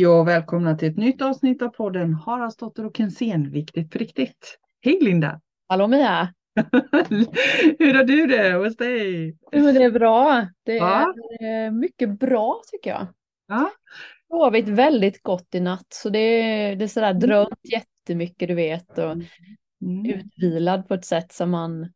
[0.00, 4.58] Hej och välkomna till ett nytt avsnitt av podden Haraldsdotter och Kensén, viktigt på riktigt.
[4.80, 5.40] Hej Linda!
[5.68, 6.34] Hallå Mia!
[7.78, 9.36] Hur har du det hos dig?
[9.52, 10.46] Men det är bra.
[10.62, 11.14] Det Ja.
[11.40, 13.06] är mycket bra tycker jag.
[13.48, 13.70] Ja,
[14.28, 18.98] Sovit väldigt gott i natt så det är, det är sådär drömt jättemycket du vet
[18.98, 20.06] och mm.
[20.06, 21.92] utvilad på ett sätt som man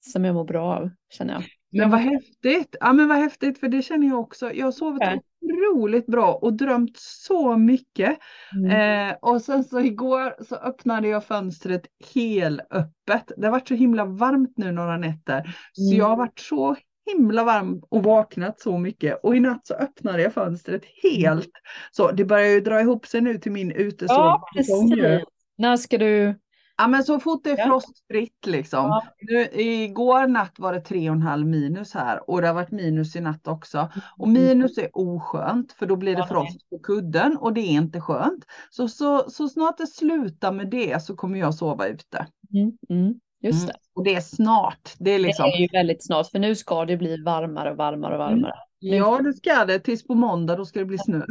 [0.00, 1.44] som jag mår bra av känner jag.
[1.70, 2.76] Men vad häftigt!
[2.80, 4.52] Ja men vad häftigt för det känner jag också.
[4.52, 5.20] Jag har sovit Okej.
[5.42, 8.18] Otroligt bra och drömt så mycket.
[8.56, 9.08] Mm.
[9.10, 11.82] Eh, och sen så igår så öppnade jag fönstret
[12.14, 13.32] helöppet.
[13.36, 15.56] Det har varit så himla varmt nu några nätter.
[15.72, 15.98] Så Mm.
[15.98, 19.20] jag har varit så himla varm och vaknat så mycket.
[19.22, 21.50] Och i natt så öppnade jag fönstret helt.
[21.90, 24.88] Så det börjar ju dra ihop sig nu till min Ja, utesovsäsong.
[24.88, 25.02] ju.
[25.02, 25.24] precis.
[25.58, 26.38] När ska du?
[26.76, 28.78] Ja men så fort det är frostfritt liksom.
[28.84, 29.02] Ja.
[29.20, 32.70] Nu, igår natt var det tre och en halv minus här och det har varit
[32.70, 33.88] minus i natt också.
[34.18, 34.42] Och Mm.
[34.42, 38.00] minus är oskönt för då blir det det frost på kudden och det är inte
[38.00, 38.44] skönt.
[38.70, 42.26] Så, så, så snart det slutar med det så kommer jag sova ute.
[42.54, 42.72] Mm.
[42.88, 43.14] Mm.
[43.42, 43.66] Just Mm.
[43.66, 43.74] det.
[43.94, 44.94] Och det är snart.
[44.98, 47.76] Det är Det liksom, är ju väldigt snart för nu ska det bli varmare och
[47.76, 48.54] varmare och varmare.
[48.78, 49.78] ja det ska det.
[49.78, 51.22] Tills på måndag då ska det bli snö.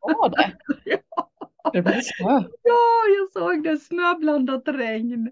[0.00, 0.52] Ja, det.
[1.72, 2.30] Det blir snö.
[2.62, 2.80] Ja,
[3.18, 3.76] jag såg det.
[3.78, 5.30] Snöblandat regn.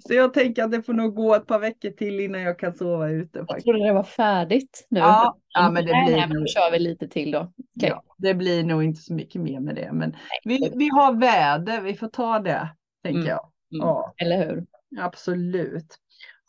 [0.00, 2.74] Så jag tänker att det får nog gå ett par veckor till innan jag kan
[2.74, 3.38] sova ute.
[3.38, 3.64] Jag Faktiskt.
[3.64, 5.00] trodde det var färdigt nu.
[5.00, 7.38] Ja, ja, men det blir nej, men nog- då kör vi lite till då.
[7.76, 7.88] Okej.
[7.88, 9.90] Ja, det blir nog inte så mycket mer med det.
[9.92, 12.68] Men vi, vi har väder, vi får ta det.
[13.04, 13.28] Tänker Mm.
[13.30, 13.40] jag.
[13.72, 13.86] Mm.
[13.86, 14.64] Ja, Eller hur?
[15.00, 15.94] absolut.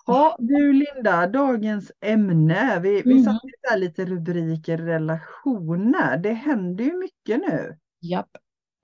[0.05, 2.79] Ja, du Linda, dagens ämne.
[2.83, 3.23] Vi, vi Mm.
[3.23, 6.17] satte lite rubriker relationer.
[6.17, 7.77] Det händer ju mycket nu.
[8.01, 8.29] Japp,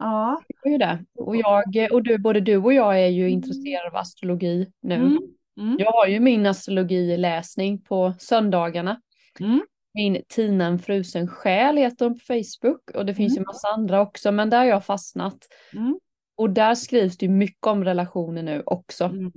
[0.06, 0.42] Ja.
[0.66, 1.06] ju det.
[1.17, 4.95] Och jag, och du, både du och jag är ju intresserade av astrologi nu.
[4.95, 5.17] Mm.
[5.59, 5.75] Mm.
[5.80, 9.02] Jag har ju min astrologiläsning på söndagarna.
[9.39, 9.61] Mm.
[9.93, 13.48] Min Tina en frusen själ heter hon på Facebook och det finns ju Mm.
[13.48, 15.38] massa andra också men där har jag fastnat.
[15.73, 15.99] Mm.
[16.37, 19.32] Och där skrivs det mycket om relationer nu också Mm.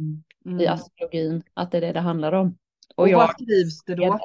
[0.47, 0.61] Mm.
[0.61, 2.57] i astrologin, att det är det det handlar om.
[2.97, 4.19] Och jag vad skrivs det då?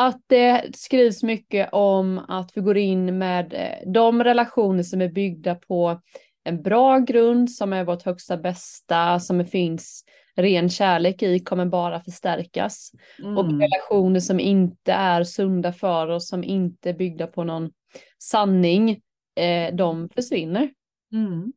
[0.00, 5.08] Att det skrivs mycket om att vi går in med eh, de relationer som är
[5.08, 6.00] byggda på
[6.44, 10.04] en bra grund som är vårt högsta bästa, som det finns
[10.36, 12.92] ren kärlek i, kommer bara förstärkas.
[13.36, 13.60] Och Mm.
[13.60, 17.70] relationer som inte är sunda för oss, som inte är byggda på någon
[18.18, 18.90] sanning,
[19.36, 20.70] eh, de försvinner.
[21.12, 21.52] Mm.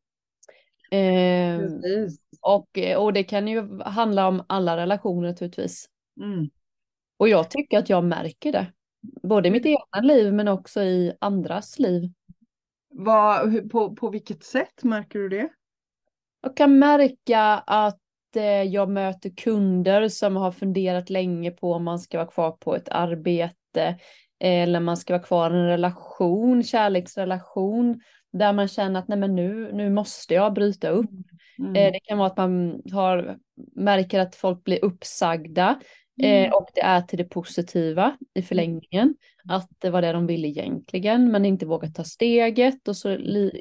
[0.91, 2.19] Eh, Precis.
[2.41, 5.85] och, och det kan ju handla om alla relationer naturligtvis.
[6.21, 6.49] Mm.
[7.21, 8.67] Och jag tycker att jag märker det.
[9.23, 12.11] Både i mitt egna liv men också i andras liv.
[12.89, 15.49] Vad, på, på vilket sätt märker du det?
[16.41, 17.99] Jag kan märka att
[18.35, 22.75] eh, jag möter kunder som har funderat länge på om man ska vara kvar på
[22.75, 23.99] ett arbete
[24.39, 28.01] eller man ska vara kvar i en relation, kärleksrelation,
[28.33, 31.11] där man känner att nej men nu, nu måste jag bryta upp.
[31.59, 31.75] Mm.
[31.75, 33.37] Eh, Det kan vara att man har,
[33.75, 35.79] märker att folk blir uppsagda
[36.23, 36.45] Mm.
[36.45, 39.15] eh, och det är till det positiva i förlängningen.
[39.49, 43.17] Att det var det de ville egentligen men inte vågat ta steget och så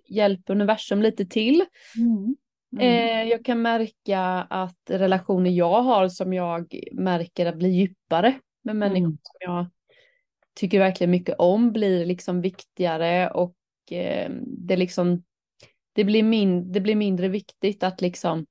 [0.06, 1.64] hjälper universum lite till.
[1.96, 2.36] Mm.
[2.72, 2.84] Mm.
[2.86, 8.34] Eh, jag kan märka att relationer jag har som jag märker att blir djupare
[8.64, 9.18] med människor Mm.
[9.22, 9.66] som jag
[10.54, 13.56] tycker verkligen mycket om blir liksom viktigare och
[13.90, 15.22] eh, det liksom
[15.92, 18.46] det blir, min, det blir mindre viktigt att liksom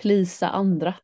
[0.00, 0.94] plisa andra.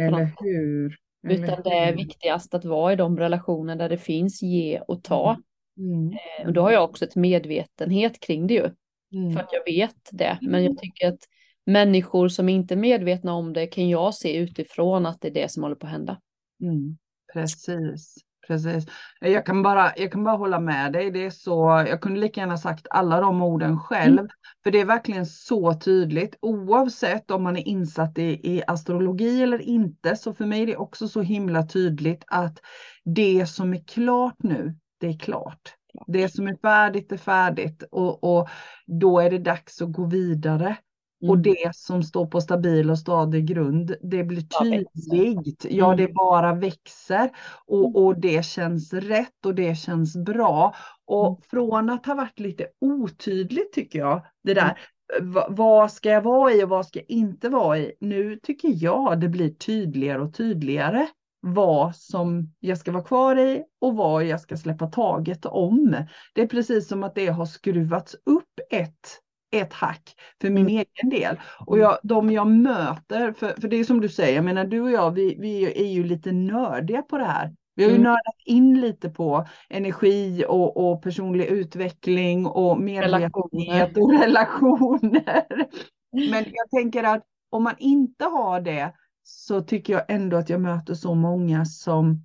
[0.00, 0.96] Eller hur?
[1.24, 5.02] Eller Utan det är viktigast att vara i de relationer där det finns ge och
[5.02, 5.36] ta.
[5.78, 6.12] Mm.
[6.12, 8.70] Eh, Och då har jag också ett medvetenhet kring det ju.
[9.12, 9.32] Mm.
[9.32, 10.38] För att jag vet det.
[10.42, 11.20] Men jag tycker att
[11.66, 15.50] människor som inte är medvetna om det kan jag se utifrån att det är det
[15.50, 16.20] som håller på att hända.
[16.62, 16.96] Mm.
[17.32, 18.14] Precis.
[18.50, 18.86] Precis.
[19.20, 21.10] Jag kan, bara, jag kan bara hålla med dig.
[21.10, 24.18] Det är så, jag kunde lika gärna sagt alla de orden själv.
[24.18, 24.28] Mm.
[24.64, 26.38] För det är verkligen så tydligt.
[26.42, 30.16] Oavsett om man är insatt i, i astrologi eller inte.
[30.16, 32.58] Så för mig är det också så himla tydligt att
[33.04, 35.74] det som är klart nu, det är klart.
[36.06, 37.82] Det som är färdigt är färdigt.
[37.90, 38.48] Och, och
[38.86, 40.76] då är det dags att gå vidare.
[41.22, 41.42] Och Mm.
[41.42, 45.66] det som står på stabil och stadig grund, det blir tydligt.
[45.70, 45.96] Ja, Mm.
[46.06, 47.30] det bara växer.
[47.66, 50.74] Och, och det känns rätt och det känns bra.
[51.06, 51.40] Och Mm.
[51.50, 54.64] från att ha varit lite otydligt tycker jag, det Mm.
[54.64, 54.76] där,
[55.22, 57.92] va- vad ska jag vara i och vad ska jag inte vara i?
[58.00, 61.06] Nu tycker jag det blir tydligare och tydligare
[61.42, 65.96] vad som jag ska vara kvar i och vad jag ska släppa taget om.
[66.34, 69.08] Det är precis som att det har skruvats upp ett
[69.50, 70.76] ett hack för min Mm.
[70.76, 71.40] egen del.
[71.66, 74.80] Och jag, de jag möter, för, för det är som du säger, jag menar du
[74.80, 77.54] och jag, vi, vi är ju lite nördiga på det här.
[77.74, 78.04] Vi har ju Mm.
[78.04, 85.44] nördat in lite på energi och, och personlig utveckling och medvetenhet och relationer.
[86.12, 88.92] Men jag tänker att om man inte har det
[89.22, 92.24] så tycker jag ändå att jag möter så många som,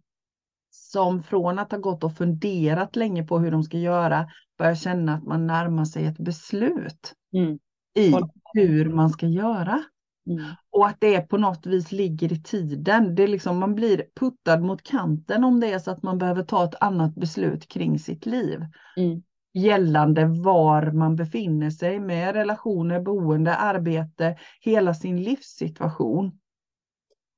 [0.70, 5.14] som från att ha gått och funderat länge på hur de ska göra börjar känna
[5.14, 7.60] att man närmar sig ett beslut Mm.
[7.96, 8.14] i
[8.54, 9.84] hur man ska göra.
[10.30, 10.46] Mm.
[10.70, 13.16] Och att det på något vis ligger i tiden.
[13.16, 16.44] Det är liksom, man blir puttad mot kanten om det är så att man behöver
[16.44, 18.60] ta ett annat beslut kring sitt liv.
[18.98, 19.22] Mm.
[19.54, 26.40] Gällande var man befinner sig med relationer, boende, arbete, hela sin livssituation.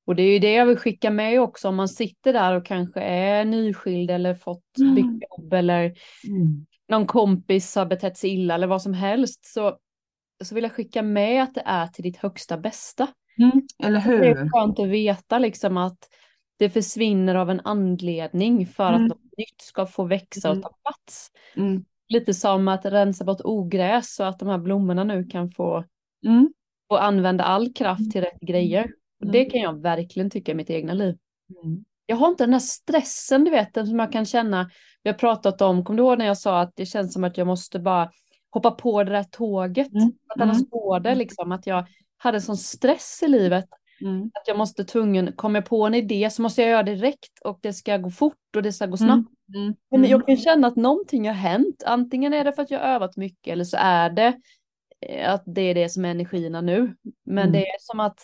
[0.06, 2.66] Och det är ju det jag vill skicka med också om man sitter där och
[2.66, 5.20] kanske är nyskild eller fått Mm.
[5.38, 5.94] jobb eller
[6.90, 9.78] någon kompis har betett sig illa eller vad som helst så,
[10.44, 13.08] så vill jag skicka med att det är till ditt högsta bästa.
[13.40, 13.52] Mm.
[13.84, 14.50] Eller Det är hur?
[14.50, 16.10] skönt att veta liksom att
[16.60, 19.02] det försvinner av en anledning för Mm.
[19.04, 20.64] att något nytt ska få växa och Mm.
[20.64, 21.32] ta plats.
[21.56, 21.86] Mm.
[22.10, 25.84] Lite som att rensa bort ogräs så att de här blommorna nu kan få,
[26.26, 26.54] Mm.
[26.92, 28.84] få använda all kraft till rätt grejer.
[29.20, 29.32] Och Mm.
[29.34, 31.18] det kan jag verkligen tycka i mitt egna liv.
[32.10, 34.70] Jag har inte den här stressen, du vet, den som jag kan känna.
[35.04, 37.38] Vi har pratat om, kommer du ihåg när jag sa att det känns som att
[37.38, 38.12] jag måste bara
[38.50, 39.94] hoppa på det där tåget?
[39.94, 40.12] Mm.
[40.28, 40.70] Att annars Mm.
[40.70, 41.86] går det liksom, att jag
[42.18, 43.66] hade sån stress i livet.
[44.02, 44.24] Mm.
[44.24, 47.40] Att jag måste tvungen, kommer jag på en idé så måste jag göra det direkt
[47.46, 49.30] och det ska gå fort och det ska gå snabbt.
[49.56, 49.76] Mm.
[49.92, 50.12] Men Mm.
[50.12, 51.84] jag kan känna att någonting har hänt.
[51.86, 54.34] Antingen är det för att jag har övat mycket eller så är det
[55.02, 56.96] eh, att det är det som är energierna nu.
[57.26, 58.20] Men det är som att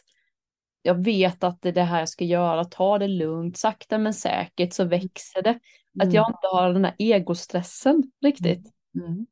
[0.85, 2.63] jag vet att det är det här jag ska göra.
[2.65, 5.59] Ta det lugnt, sakta men säkert så växer det.
[5.99, 6.15] Att Mm.
[6.15, 8.71] jag inte har den här egostressen riktigt.
[8.95, 9.25] Mm.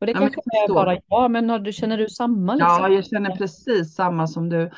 [0.00, 2.54] Och det Ja, kanske jag är bara jag, men har du, känner du samma?
[2.54, 2.68] Liksom?
[2.68, 4.70] Ja, jag känner precis samma som du.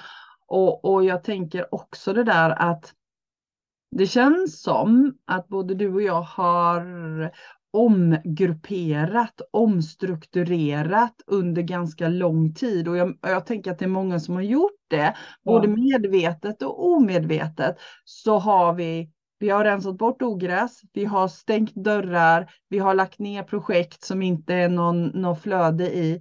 [0.47, 2.95] Och, och jag tänker också det där att
[3.97, 6.81] det känns som att både du och jag har
[7.73, 12.89] omgrupperat, omstrukturerat under ganska lång tid.
[12.89, 16.87] Och jag, jag tänker att det är många som har gjort det, både medvetet och
[16.87, 17.77] omedvetet.
[18.05, 23.19] Så har vi, vi har rensat bort ogräs, vi har stängt dörrar, vi har lagt
[23.19, 26.21] ner projekt som inte är någon, någon flöde i.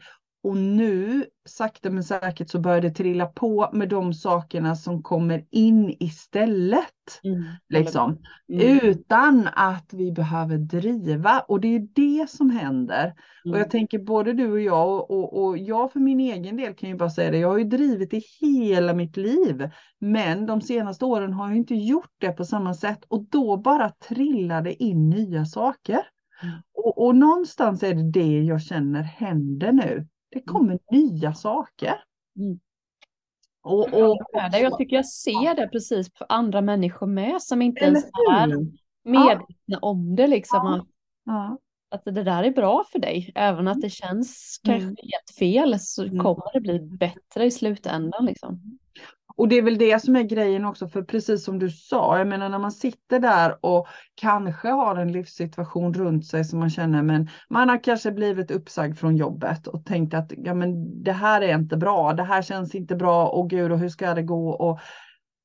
[0.50, 5.46] Och nu, sakta men säkert, så börjar det trilla på med de sakerna som kommer
[5.52, 7.22] in istället.
[7.24, 7.44] Mm.
[7.70, 8.18] Liksom.
[8.54, 8.80] Mm.
[8.84, 11.40] Utan att vi behöver driva.
[11.40, 13.14] Och det är det som händer.
[13.44, 13.60] Och Mm.
[13.60, 16.90] jag tänker både du och jag, och, och, och jag för min egen del kan
[16.90, 19.70] ju bara säga det, jag har ju drivit i hela mitt liv.
[20.00, 23.90] Men de senaste åren har jag inte gjort det på samma sätt och då bara
[23.90, 26.02] trillar det in nya saker.
[26.44, 26.56] Mm.
[26.74, 30.08] Och, och någonstans är det det jag känner händer nu.
[30.32, 32.04] Det kommer nya saker.
[32.40, 32.60] Mm.
[33.64, 34.18] Och, och,
[34.52, 38.48] Jag tycker jag ser det precis på andra människor med som inte ens är
[39.04, 40.28] medvetna om det.
[40.28, 40.76] Liksom, Ja.
[40.80, 40.88] att,
[41.26, 41.58] Ja.
[41.90, 43.32] att det där är bra för dig.
[43.36, 44.80] Även att det känns Mm.
[44.80, 46.20] kanske helt fel så Mm.
[46.20, 48.26] kommer det bli bättre i slutändan.
[48.26, 48.80] Liksom.
[49.40, 52.28] Och det är väl det som är grejen också, för precis som du sa, jag
[52.28, 57.02] menar när man sitter där och kanske har en livssituation runt sig som man känner,
[57.02, 61.42] men man har kanske blivit uppsagd från jobbet och tänkt att ja, men det här
[61.42, 64.50] är inte bra, det här känns inte bra och gud och hur ska det gå?
[64.50, 64.80] Och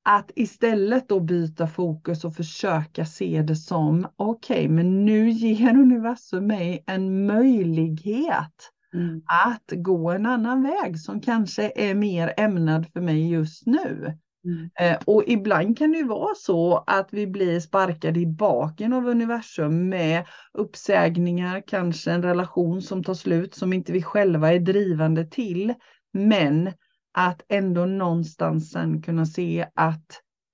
[0.05, 6.47] att istället då byta fokus och försöka se det som okej, men nu ger universum
[6.47, 9.23] mig en möjlighet Mm.
[9.27, 14.19] att gå en annan väg som kanske är mer ämnad för mig just nu.
[14.45, 14.71] Mm.
[14.81, 19.07] Eh, och ibland kan det ju vara så att vi blir sparkade i baken av
[19.07, 25.25] universum med uppsägningar, kanske en relation som tar slut som inte vi själva är drivande
[25.25, 25.75] till.
[26.13, 26.73] Men
[27.13, 30.07] att ändå någonstans sen kunna se att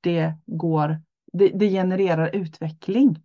[0.03, 0.97] det går,
[1.33, 3.23] det, det genererar utveckling.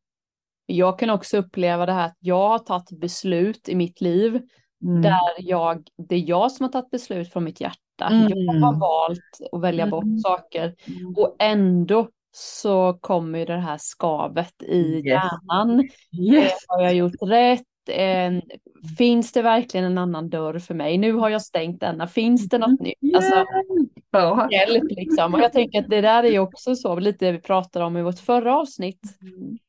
[0.65, 4.41] Jag kan också uppleva det här att jag har tagit beslut i mitt liv
[4.85, 5.01] Mm.
[5.01, 8.05] där jag, det är jag som har tagit beslut från mitt hjärta.
[8.11, 8.27] Mm.
[8.29, 9.19] Jag har valt
[9.51, 10.19] att välja bort Mm.
[10.19, 11.13] saker Mm.
[11.17, 15.05] och ändå så kommer ju det här skavet i Yes.
[15.05, 15.79] hjärnan.
[15.79, 15.85] Eh,
[16.33, 16.53] Yes.
[16.67, 17.61] Har jag gjort rätt?
[17.89, 18.31] Eh,
[18.97, 20.97] finns det verkligen en annan dörr för mig?
[20.97, 22.07] Nu har jag stängt denna.
[22.07, 23.15] Finns det något nytt?
[23.15, 23.45] Alltså,
[24.51, 25.33] hjälp liksom.
[25.33, 28.01] Och jag tänker att det där är också så, lite det vi pratade om i
[28.01, 29.01] vårt förra avsnitt.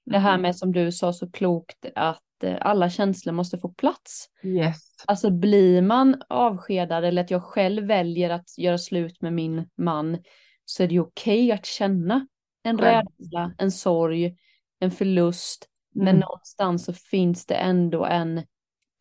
[0.04, 4.28] Det här med som du sa så klokt att eh, alla känslor måste få plats.
[4.44, 4.76] Yes.
[5.06, 10.18] Alltså blir man avskedad eller att jag själv väljer att göra slut med min man
[10.64, 12.26] så är det okej att känna
[12.62, 14.36] en rädsla, en sorg,
[14.80, 15.68] en förlust.
[15.96, 16.20] Men Mm.
[16.20, 18.42] någonstans så finns det ändå en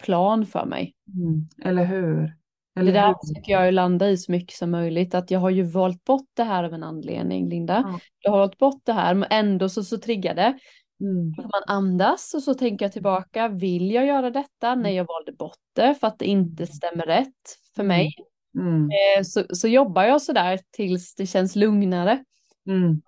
[0.04, 0.94] plan för mig.
[1.16, 1.48] Mm.
[1.64, 2.34] Eller hur?
[2.80, 3.16] Eller det där hur?
[3.28, 5.16] försöker jag ju landa i så mycket som möjligt.
[5.16, 7.84] Att jag har ju valt bort det här av en anledning, Linda.
[7.86, 8.00] Ja.
[8.20, 10.58] Jag har valt bort det här, men ändå så, så triggar det.
[11.02, 11.28] Mm.
[11.38, 13.48] Man andas och så tänker jag tillbaka.
[13.48, 14.76] Vill jag göra detta?
[14.76, 18.14] när jag valde bort det för att det inte stämmer rätt för mig.
[18.58, 18.84] Mm.
[18.90, 22.24] Eh, Så, så jobbar jag sådär tills det känns lugnare.
[22.68, 23.02] Mm.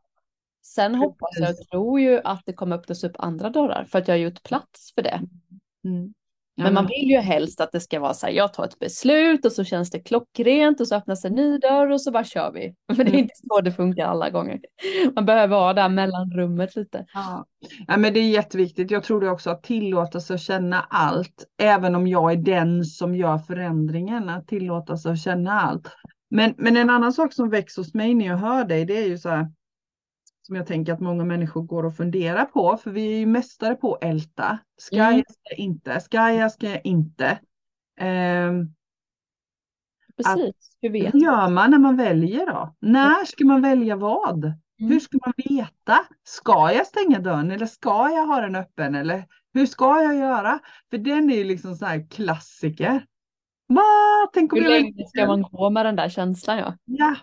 [0.76, 4.08] Sen hoppas jag och tror ju att det kommer öppnas upp andra dörrar för att
[4.08, 5.22] jag har gjort plats för det.
[5.86, 6.14] Mm.
[6.56, 8.80] Ja, Men man vill ju helst att det ska vara så här, jag tar ett
[8.80, 12.24] beslut och så känns det klockrent och så öppnas en ny dörr och så bara
[12.24, 12.76] kör vi.
[12.88, 13.20] Men det är Mm.
[13.20, 14.60] inte så det funkar alla gånger.
[15.16, 17.06] Man behöver ha det här mellanrummet lite.
[17.14, 17.46] Ja.
[17.88, 18.92] Ja, men det är jätteviktigt.
[18.92, 22.86] Jag tror det också att tillåta sig att känna allt, även om jag är den
[22.86, 25.88] som gör förändringen, att tillåta sig att känna allt.
[26.30, 29.08] Men, men en annan sak som väcks hos mig när jag hör dig, det är
[29.08, 29.48] ju så här,
[30.48, 33.76] som jag tänker att många människor går och funderar på, för vi är ju mästare
[33.76, 34.60] på att älta.
[34.78, 35.16] Ska Mm.
[35.16, 36.00] jag, ska jag inte?
[36.00, 37.40] Ska jag, ska jag inte?
[38.00, 38.68] Ehm,
[40.18, 42.76] Precis, hur vet hur gör man när man väljer då?
[42.80, 44.44] När ska man välja vad?
[44.46, 44.58] Mm.
[44.92, 46.00] Hur ska man veta?
[46.24, 48.96] Ska jag stänga dörren eller ska jag ha den öppen?
[48.96, 50.60] Eller hur ska jag göra?
[50.90, 53.06] För den är ju liksom så här klassiker.
[53.68, 53.82] Va?
[54.34, 56.78] Tänk om Hur jag länge ska man gå med den där känslan ja?
[56.86, 57.16] Ja,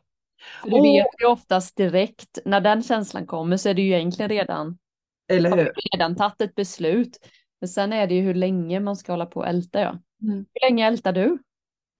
[0.62, 3.94] För du Och- vet ju oftast direkt när den känslan kommer så är det ju
[3.94, 4.78] egentligen redan,
[5.28, 5.72] eller hur?
[5.92, 7.18] redan tagit ett beslut.
[7.60, 9.98] Men sen är det ju hur länge man ska hålla på och älta ja.
[10.22, 10.46] Mm.
[10.52, 11.38] Hur länge ältar du?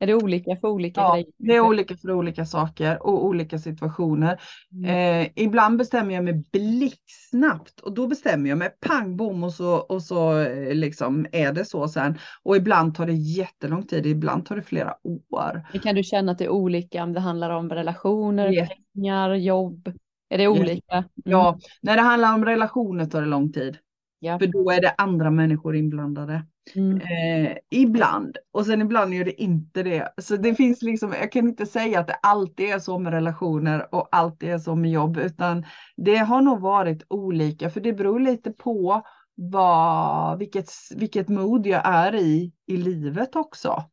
[0.05, 1.27] Är det olika för olika Ja, grejer?
[1.39, 4.41] det är olika för olika saker och olika situationer.
[4.73, 5.21] Mm.
[5.25, 9.75] Eh, ibland bestämmer jag mig blixtsnabbt och då bestämmer jag mig pang bom och så,
[9.77, 12.19] och så eh, liksom är det så sen.
[12.43, 15.67] Och ibland tar det jättelång tid, ibland tar det flera år.
[15.73, 18.69] Men Kan du känna att det är olika om det handlar om relationer, Yes.
[18.95, 19.93] pengar, jobb?
[20.29, 20.95] Är det olika?
[20.97, 21.07] Mm.
[21.25, 23.79] Ja, när det handlar om relationer tar det lång tid.
[24.19, 24.39] Ja.
[24.39, 26.47] För då är det andra människor inblandade.
[26.75, 27.01] Mm.
[27.01, 28.37] Eh, ibland.
[28.53, 30.15] Och sen ibland gör det inte det.
[30.19, 33.95] Så det finns liksom, jag kan inte säga att det alltid är så med relationer
[33.95, 35.17] och alltid är så med jobb.
[35.17, 35.65] Utan
[35.97, 37.71] det har nog varit olika.
[37.71, 39.03] För det beror lite på
[39.35, 43.85] vad, vilket, vilket mod jag är i i livet också.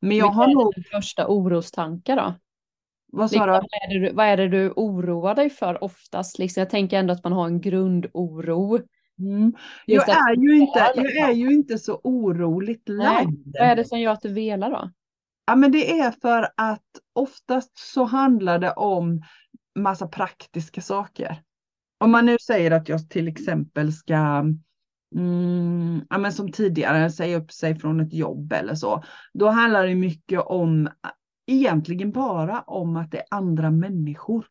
[0.00, 2.34] Men jag Vilka har nog, första orostankar då?
[3.12, 3.52] vad sa du?
[3.52, 6.38] vad, är det du, vad är det du oroar dig för oftast?
[6.38, 8.78] Liksom, jag tänker ändå att man har en grundoro.
[9.18, 9.52] Mm.
[9.86, 13.56] Jag, är ju inte, jag är ju inte så oroligt lagd.
[13.58, 14.90] Vad är det som gör att du velar då?
[15.46, 19.22] Ja, men det är för att oftast så handlar det om
[19.78, 21.42] massa praktiska saker.
[21.98, 24.44] Om man nu säger att jag till exempel ska,
[25.16, 29.04] mm, ja, men som tidigare, säga upp sig från ett jobb eller så.
[29.32, 30.88] Då handlar det mycket om,
[31.46, 34.46] egentligen bara om att det är andra människor.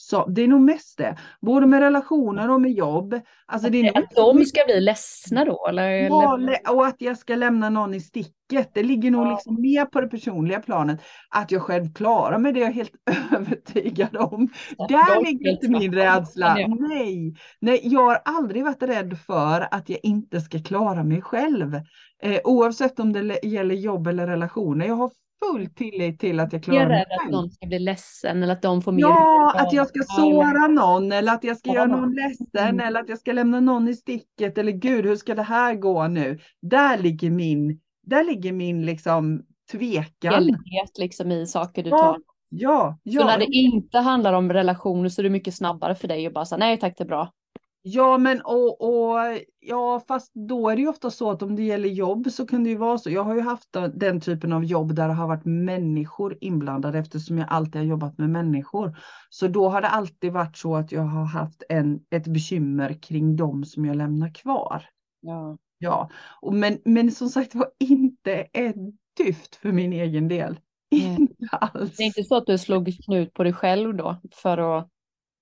[0.00, 3.20] Så det är nog mest det, både med relationer och med jobb.
[3.46, 5.66] Alltså det är nog Att de ska bli ledsna då?
[5.68, 6.38] Eller, Ja,
[6.70, 8.70] och att jag ska lämna någon i sticket.
[8.74, 9.30] Det ligger nog Ja.
[9.30, 11.00] liksom mer på det personliga planet.
[11.30, 12.92] Att jag själv klarar mig, det är jag helt
[13.36, 14.48] övertygad om.
[14.88, 16.54] Där de ligger inte min rädsla.
[16.54, 17.34] Nej.
[17.60, 21.74] Nej, jag har aldrig varit rädd för att jag inte ska klara mig själv.
[22.22, 24.86] Eh, oavsett om det le- gäller jobb eller relationer.
[24.86, 25.10] Jag har
[25.44, 27.32] full tillit till att jag Jag klarar är mig rädd att själv.
[27.32, 31.12] någon ska bli ledsen eller att de får mer Ja, att jag ska såra någon
[31.12, 31.74] eller att jag ska Ja.
[31.74, 32.80] göra någon ledsen Mm.
[32.86, 36.08] eller att jag ska lämna någon i sticket eller gud, hur ska det här gå
[36.08, 36.38] nu?
[36.62, 39.42] Där ligger min, där ligger min liksom
[39.72, 40.32] tvekan.
[40.34, 42.18] helhet liksom i saker du Ja, tar.
[42.50, 46.08] Ja, Så när ja, det inte handlar om relationer så är det mycket snabbare för
[46.08, 47.32] dig att bara säga nej tack det är bra.
[47.82, 49.18] Ja, men och, och
[49.60, 52.64] ja, fast då är det ju ofta så att om det gäller jobb så kan
[52.64, 53.10] det ju vara så.
[53.10, 57.38] Jag har ju haft den- typen av jobb där det har varit människor inblandade eftersom
[57.38, 58.98] jag alltid har jobbat med människor.
[59.30, 63.36] Så då har det alltid varit så att jag har haft en, ett bekymmer kring
[63.36, 64.84] dem som jag lämnar kvar.
[65.20, 65.58] Ja.
[65.80, 68.76] Ja, och men, men som sagt var inte ett
[69.16, 70.60] dyft för min egen del.
[70.90, 71.16] Nej.
[71.18, 71.96] Inte alls.
[71.96, 74.88] Det är inte så att du slog knut på dig själv då för att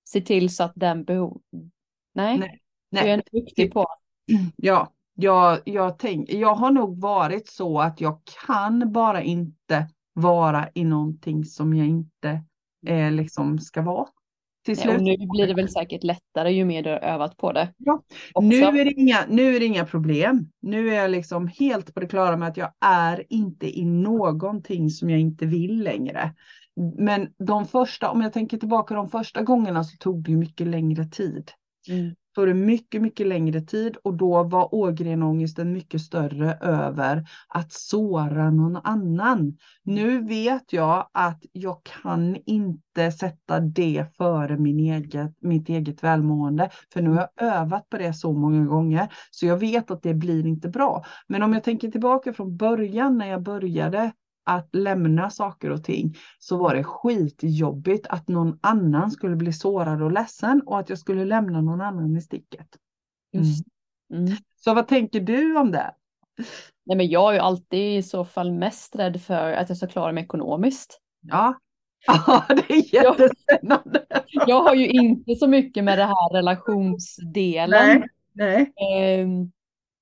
[0.09, 1.41] se till så att den behov...
[2.17, 2.59] Nej, Nej,
[2.91, 3.85] du är Nej, ändå duktig på
[4.55, 10.69] ja, jag, jag, tänk, jag har nog varit så att jag kan bara inte vara
[10.73, 12.41] i någonting som jag inte
[12.87, 14.07] eh, liksom ska vara.
[14.65, 17.51] Till Nej, och nu blir det väl säkert lättare ju mer du har övat på
[17.51, 17.73] det.
[17.77, 18.47] Ja, också.
[18.47, 20.51] Nu är, det inga, nu är inga problem.
[20.61, 24.89] Nu är jag liksom helt på det klara med att jag är inte i någonting
[24.89, 26.33] som jag inte vill längre.
[26.97, 31.05] Men de första, om jag tänker tillbaka de första gångerna så tog det mycket längre
[31.05, 31.51] tid.
[31.89, 32.15] Mm.
[32.35, 38.51] Tog det mycket, mycket längre tid och då var ågrenångesten mycket större över att såra
[38.51, 39.57] någon annan.
[39.83, 46.69] Nu vet jag att jag kan inte sätta det före min eget, mitt eget välmående.
[46.93, 50.13] För nu har jag övat på det så många gånger så jag vet att det
[50.13, 51.05] blir inte bra.
[51.27, 54.11] Men om jag tänker tillbaka från början när jag började
[54.47, 60.01] att lämna saker och ting så var det skitjobbigt att någon annan skulle bli sårad
[60.01, 62.67] och ledsen och att jag skulle lämna någon annan i sticket.
[63.31, 63.65] Just.
[64.13, 64.35] Mm.
[64.55, 65.93] Så vad tänker du om det?
[66.85, 69.87] Nej, men jag är ju alltid i så fall mest rädd för att jag ska
[69.87, 71.01] klara mig ekonomiskt.
[71.21, 71.53] Ja,
[72.07, 74.05] ja det är jättespännande.
[74.09, 78.03] Jag, jag har ju inte så mycket med det här relationsdelen.
[78.33, 79.21] Nej, nej.
[79.23, 79.51] Um,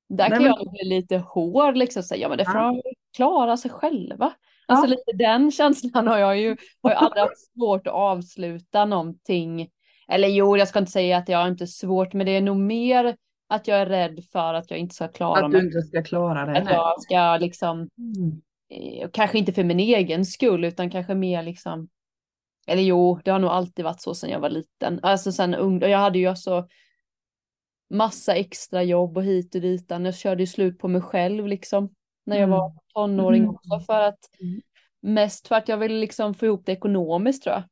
[0.10, 2.82] där Nej, kan men- jag bli lite hård liksom säga, ja men det får Ja.
[3.16, 4.34] Klara sig själva.
[4.68, 9.70] Alltså lite den känslan har jag ju, har jag aldrig haft svårt att avsluta någonting.
[10.08, 12.58] Eller jo, jag ska inte säga att jag har inte svårt, men det är nog
[12.58, 13.16] mer
[13.50, 15.66] att jag är rädd för att jag inte ska klara Att du mig.
[15.68, 16.60] inte ska klara det.
[16.60, 18.42] Att jag ska liksom, Mm.
[18.70, 21.88] eh, kanske inte för min egen skull, utan kanske mer liksom,
[22.68, 25.00] eller jo, det har nog alltid varit så sedan jag var liten.
[25.04, 26.68] Alltså sen ung, och jag hade ju alltså
[27.90, 29.86] massa extra jobb och hit och dit.
[29.90, 31.90] Jag körde ju slut på mig själv liksom
[32.26, 32.60] när jag Mm.
[32.60, 33.56] var tonåring Mm.
[33.56, 34.62] också för att Mm.
[35.02, 37.64] mest för att jag ville liksom få ihop det ekonomiskt tror jag.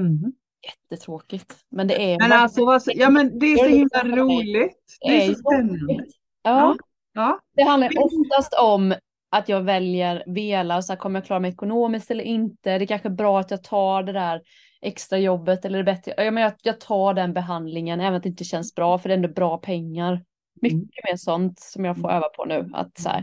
[0.00, 0.32] Mm.
[0.66, 1.56] Jättetråkigt.
[1.70, 4.96] Men det är Men alltså, vad, ja men det är så är himla roligt.
[5.00, 6.04] Det är ju så spännande.
[6.42, 6.76] Ja,
[7.14, 7.38] Ja.
[7.56, 8.94] det handlar oftast om
[9.30, 12.78] att jag väljer velar, så här, kommer jag klara mig ekonomiskt eller inte?
[12.78, 14.42] Det är kanske bra att jag tar det där
[14.82, 16.14] extra jobbet eller det är bättre.
[16.16, 19.12] Ja, men jag, jag tar den behandlingen även att det inte känns bra för det
[19.12, 20.24] är ändå bra pengar.
[20.60, 22.70] Mycket mer sånt som jag får öva på nu.
[22.74, 23.22] Att så här,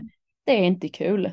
[0.50, 1.30] det är inte kul.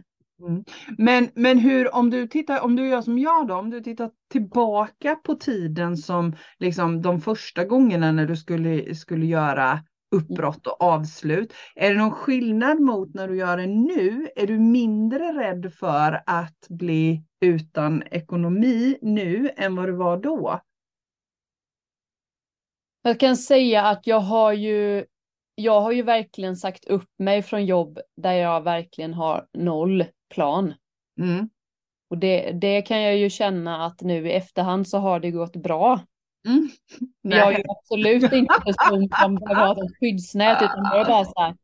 [0.97, 4.11] Men, men hur, om du tittar, om du gör som jag då, om du tittar
[4.31, 10.81] tillbaka på tiden som liksom de första gångerna när du skulle, skulle göra uppbrott och
[10.81, 11.53] avslut.
[11.75, 14.29] Är det någon skillnad mot när du gör det nu?
[14.35, 20.61] Är du mindre rädd för att bli utan ekonomi nu än vad du var då?
[23.01, 25.05] Jag kan säga att jag har ju,
[25.59, 30.73] jag har ju verkligen sagt upp mig från jobb där jag verkligen har noll plan.
[31.19, 31.49] Mm.
[32.09, 35.55] Och det, det kan jag ju känna att nu i efterhand så har det gått
[35.55, 35.99] bra.
[36.47, 36.69] Mm.
[37.23, 41.05] Men jag är ju absolut inte en person som behöver ha ett skyddsnät utan är
[41.05, 41.55] bara så här.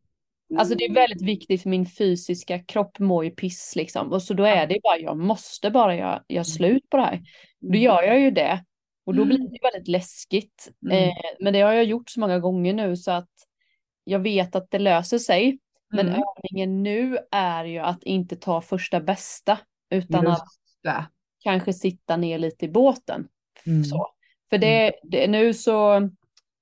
[0.58, 4.12] Alltså det är väldigt viktigt för min fysiska kropp mår ju piss liksom.
[4.12, 7.22] Och så då är det bara, jag måste bara göra, göra slut på det här.
[7.60, 8.64] Då gör jag ju det.
[9.06, 10.72] Och då blir det väldigt läskigt.
[10.86, 11.10] Mm.
[11.10, 13.30] Eh, men det har jag gjort så många gånger nu så att
[14.04, 15.60] jag vet att det löser sig.
[15.90, 16.22] Men Mm.
[16.38, 19.58] övningen nu är ju att inte ta första bästa.
[19.90, 21.06] Utan att Just det.
[21.40, 23.28] kanske sitta ner lite i båten.
[23.66, 23.84] Mm.
[23.84, 24.08] Så.
[24.50, 26.10] För det, det, nu så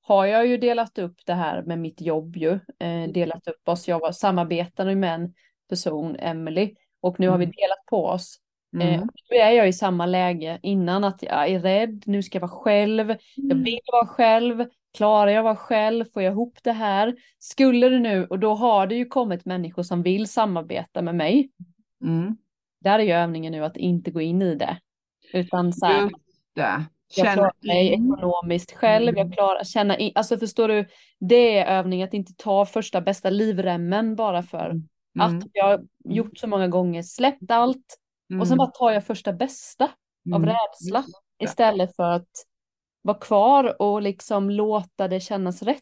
[0.02, 2.60] har jag ju delat upp det här med mitt jobb ju.
[2.80, 3.04] Mm.
[3.10, 3.88] Eh, delat upp oss.
[3.88, 5.34] Jag var samarbetade med en
[5.70, 6.76] person, Emily.
[7.02, 7.56] Och nu har vi Mm.
[7.58, 8.38] delat på oss.
[8.82, 9.10] Eh, Mm.
[9.30, 12.62] nu är jag i samma läge innan att jag är rädd, nu ska jag vara
[12.62, 13.64] själv, jag Mm.
[13.64, 17.16] vill vara själv, klarar jag vara själv, får jag ihop det här?
[17.40, 21.50] Skulle det nu, och då har det ju kommit människor som vill samarbeta med mig.
[22.04, 22.38] Mm.
[22.82, 24.78] Där är ju övningen nu att inte gå in i det.
[25.34, 26.10] Utan så här,
[27.16, 29.18] jag klarar mig ekonomiskt själv, Mm.
[29.28, 30.88] jag klarar, känna in, alltså förstår du,
[31.20, 34.88] det är övning att inte ta första bästa livremmen bara för Mm.
[35.38, 37.98] att jag har gjort så många gånger, släppt allt
[38.42, 38.58] och sen Mm.
[38.58, 39.84] bara tar jag första bästa
[40.34, 40.46] av Mm.
[40.50, 41.04] rädsla
[41.44, 42.30] istället för att
[43.02, 45.82] vara kvar och liksom låta det kännas rätt.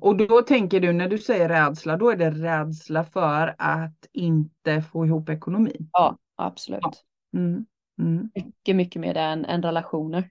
[0.00, 4.82] Och då tänker du när du säger rädsla, då är det rädsla för att inte
[4.82, 5.88] få ihop ekonomin.
[5.92, 6.80] Ja, absolut.
[6.82, 6.92] Ja.
[7.38, 7.66] Mm.
[8.00, 8.30] Mm.
[8.34, 10.30] Mycket, mycket mer än, än relationer.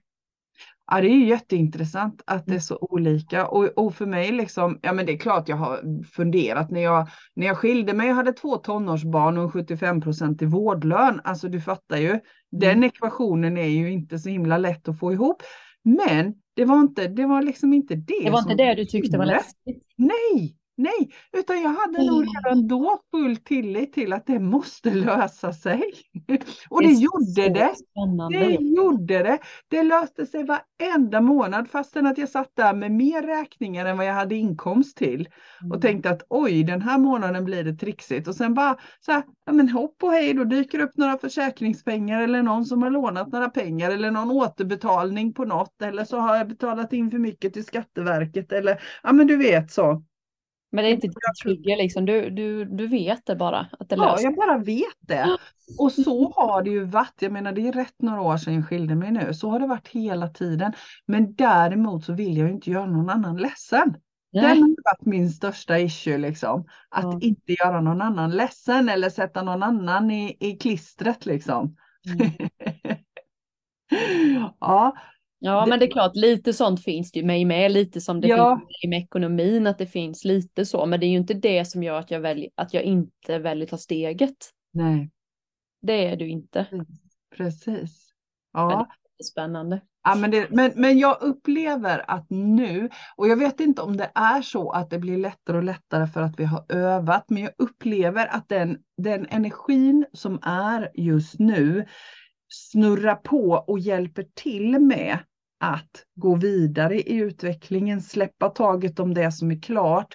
[0.90, 2.60] Ja, det är ju jätteintressant att det är Mm.
[2.60, 3.46] så olika.
[3.48, 7.08] Och, och för mig liksom, ja men det är klart jag har funderat när jag,
[7.34, 11.20] när jag skilde mig och hade två tonårsbarn och en 75% i vårdlön.
[11.24, 12.20] Alltså du fattar ju,
[12.50, 12.84] den Mm.
[12.84, 15.42] ekvationen är ju inte så himla lätt att få ihop.
[15.96, 18.24] Men det var inte, det var liksom inte det.
[18.24, 19.84] Det var som inte det du tyckte var läskigt.
[19.96, 25.52] Nej, nej, utan jag hade nog redan då full tillit till att det måste lösa
[25.52, 25.82] sig.
[26.70, 27.74] Och det är gjorde det.
[27.76, 28.38] Spännande.
[28.38, 29.38] Det gjorde det.
[29.68, 34.06] Det löste sig varenda månad fastän att jag satt där med mer räkningar än vad
[34.06, 35.28] jag hade inkomst till.
[35.60, 35.72] Mm.
[35.72, 38.28] Och tänkte att oj, den här månaden blir det trixigt.
[38.28, 42.22] Och sen bara så här, ja men hopp och hej, då dyker upp några försäkringspengar
[42.22, 45.82] eller någon som har lånat några pengar eller någon återbetalning på något.
[45.82, 49.70] Eller så har jag betalat in för mycket till Skatteverket eller ja men du vet
[49.70, 50.02] så.
[50.70, 53.96] Men det är inte din trigger liksom, du, du, du vet det bara att det
[53.96, 55.36] Ja, löser jag bara vet det.
[55.78, 57.22] Och så har det ju varit.
[57.22, 59.34] Jag menar, det är rätt några år sedan jag skilde mig nu.
[59.34, 60.72] Så har det varit hela tiden.
[61.06, 63.96] Men däremot så vill jag ju inte göra någon annan ledsen.
[64.32, 64.60] Den Nej.
[64.60, 66.66] har varit min största issue liksom.
[66.88, 67.18] Att Ja.
[67.20, 71.76] inte göra någon annan ledsen eller sätta någon annan i, i klistret liksom.
[72.06, 72.30] Mm.
[74.60, 74.96] ja,
[75.38, 78.28] Ja, men det är klart, lite sånt finns det ju mig med, lite som det
[78.28, 78.60] Ja.
[78.60, 81.82] finns med ekonomin, att det finns lite så, men det är ju inte det som
[81.82, 84.36] gör att jag, väljer, att jag inte väljer ta steget.
[84.72, 85.10] nej.
[85.82, 86.66] Det är du inte.
[87.36, 88.10] Precis.
[88.52, 88.88] Ja.
[89.18, 89.80] det är spännande.
[90.04, 94.10] Ja, men, det, men, men jag upplever att nu, och jag vet inte om det
[94.14, 97.52] är så att det blir lättare och lättare för att vi har övat, men jag
[97.58, 101.86] upplever att den, den energin som är just nu
[102.48, 105.18] snurrar på och hjälper till med
[105.60, 110.14] att gå vidare i utvecklingen, släppa taget om det som är klart,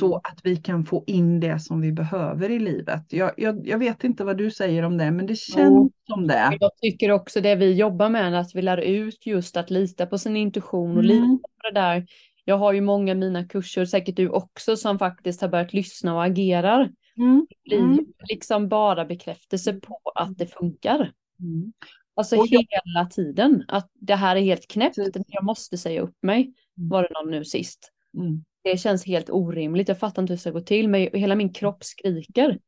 [0.00, 3.04] så att vi kan få in det som vi behöver i livet.
[3.12, 6.56] Jag, jag, jag vet inte vad du säger om det, men det känns som det.
[6.60, 10.18] Jag tycker också det vi jobbar med, att vi lär ut just att lita på
[10.18, 11.38] sin intuition och lita Mm.
[11.38, 12.06] på det där.
[12.44, 16.14] Jag har ju många i mina kurser, säkert du också, som faktiskt har börjat lyssna
[16.14, 16.90] och agerar.
[17.18, 17.46] Mm.
[17.50, 18.06] Det blir Mm.
[18.28, 21.12] liksom bara bekräftelse på att det funkar.
[21.42, 21.72] Mm.
[22.14, 23.64] Alltså Och jag- hela tiden.
[23.68, 25.14] Att det här är helt knäppt, Precis.
[25.14, 26.40] men jag måste säga upp mig.
[26.42, 26.88] Mm.
[26.88, 27.92] Var det någon nu sist?
[28.18, 28.44] Mm.
[28.64, 29.88] Det känns helt orimligt.
[29.88, 32.58] Jag fattar inte hur det ska gå till, men hela min kropp skriker.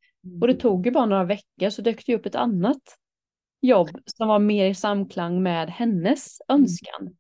[0.41, 2.83] Och det tog ju bara några veckor så dök det upp ett annat
[3.61, 7.17] jobb som var mer i samklang med hennes önskan.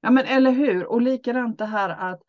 [0.00, 2.22] Ja men eller hur, och likadant det här att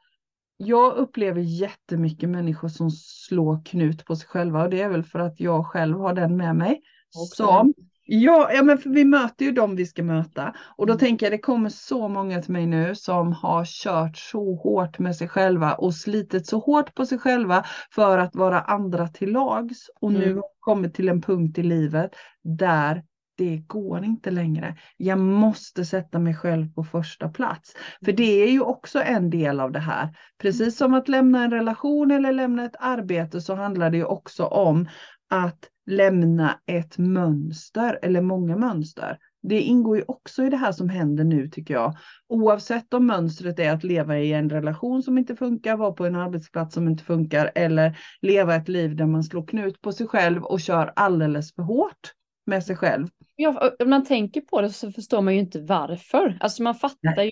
[0.58, 5.20] jag upplever jättemycket människor som slår knut på sig själva och det är väl för
[5.20, 6.82] att jag själv har den med mig.
[7.16, 7.74] Också Som,
[8.08, 11.00] ja, ja men för vi möter ju dem vi ska möta och då Mm.
[11.00, 15.16] tänker jag det kommer så många till mig nu som har kört så hårt med
[15.16, 19.90] sig själva och slitit så hårt på sig själva för att vara andra till lags
[20.02, 20.36] och nu Mm.
[20.38, 22.12] har kommit till en punkt i livet
[22.44, 23.04] där
[23.38, 24.78] det går inte längre.
[24.98, 27.74] Jag måste sätta mig själv på första plats.
[28.06, 30.10] För det är ju också en del av det här.
[30.42, 34.46] Precis som att lämna en relation eller lämna ett arbete så handlar det ju också
[34.46, 34.88] om
[35.30, 39.18] att lämna ett mönster eller många mönster.
[39.42, 41.94] Det ingår ju också i det här som händer nu tycker jag.
[42.28, 46.16] Oavsett om mönstret är att leva i en relation som inte funkar, vara på en
[46.16, 50.44] arbetsplats som inte funkar eller leva ett liv där man slår knut på sig själv
[50.44, 52.14] och kör alldeles för hårt
[52.46, 53.08] med sig själv.
[53.36, 56.38] Ja, om man tänker på det så förstår man ju inte varför.
[56.40, 57.32] Alltså man fattar ju.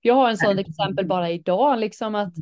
[0.00, 0.64] Jag har en sån Nej.
[0.68, 2.34] exempel bara idag, liksom att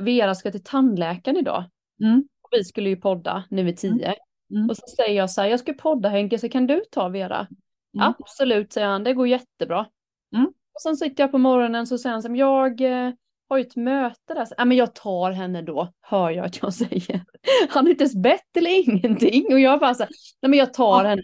[0.00, 1.64] Vera ska till tandläkaren idag.
[2.00, 2.28] Mm.
[2.50, 4.14] Vi skulle ju podda nu vid tio.
[4.50, 4.70] Mm.
[4.70, 7.46] Och så säger jag så här, jag ska podda Henke, så kan du ta Vera?
[7.94, 8.14] Mm.
[8.18, 9.86] Absolut, säger han, det går jättebra.
[10.34, 10.46] Mm.
[10.46, 13.12] Och sen sitter jag på morgonen så säger han som jag eh,
[13.48, 14.46] har ju ett möte där.
[14.56, 17.24] Ja, men jag tar henne då, hör jag att jag säger.
[17.68, 19.46] Han har inte ens bett eller ingenting.
[19.52, 20.10] Och jag bara så här,
[20.42, 21.22] nej men jag tar henne.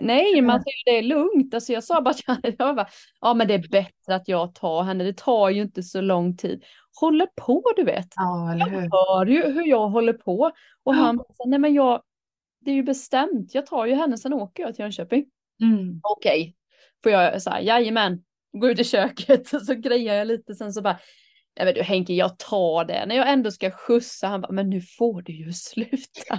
[0.00, 1.54] Nej, man säger det är lugnt.
[1.54, 2.14] Alltså jag sa bara,
[2.58, 2.86] jag bara,
[3.20, 5.04] ja men det är bättre att jag tar henne.
[5.04, 6.64] Det tar ju inte så lång tid.
[7.00, 8.08] Håller på du vet.
[8.16, 8.80] Ja, hur?
[8.80, 10.44] Hör ju hur jag håller på.
[10.84, 10.98] Och Ja.
[10.98, 12.02] han sa, nej men jag,
[12.66, 13.54] det är ju bestämt.
[13.54, 15.26] Jag tar ju henne, sen åker jag till Jönköping.
[15.62, 16.00] Mm.
[16.02, 16.56] Okej.
[17.02, 18.22] Får jag säga, jajamän.
[18.52, 20.54] Gå ut i köket och så grejar jag lite.
[20.54, 20.98] Sen så bara,
[21.56, 23.06] nej men du Henke, jag tar det.
[23.06, 26.38] När jag ändå ska skjutsa, han bara, men nu får du ju sluta.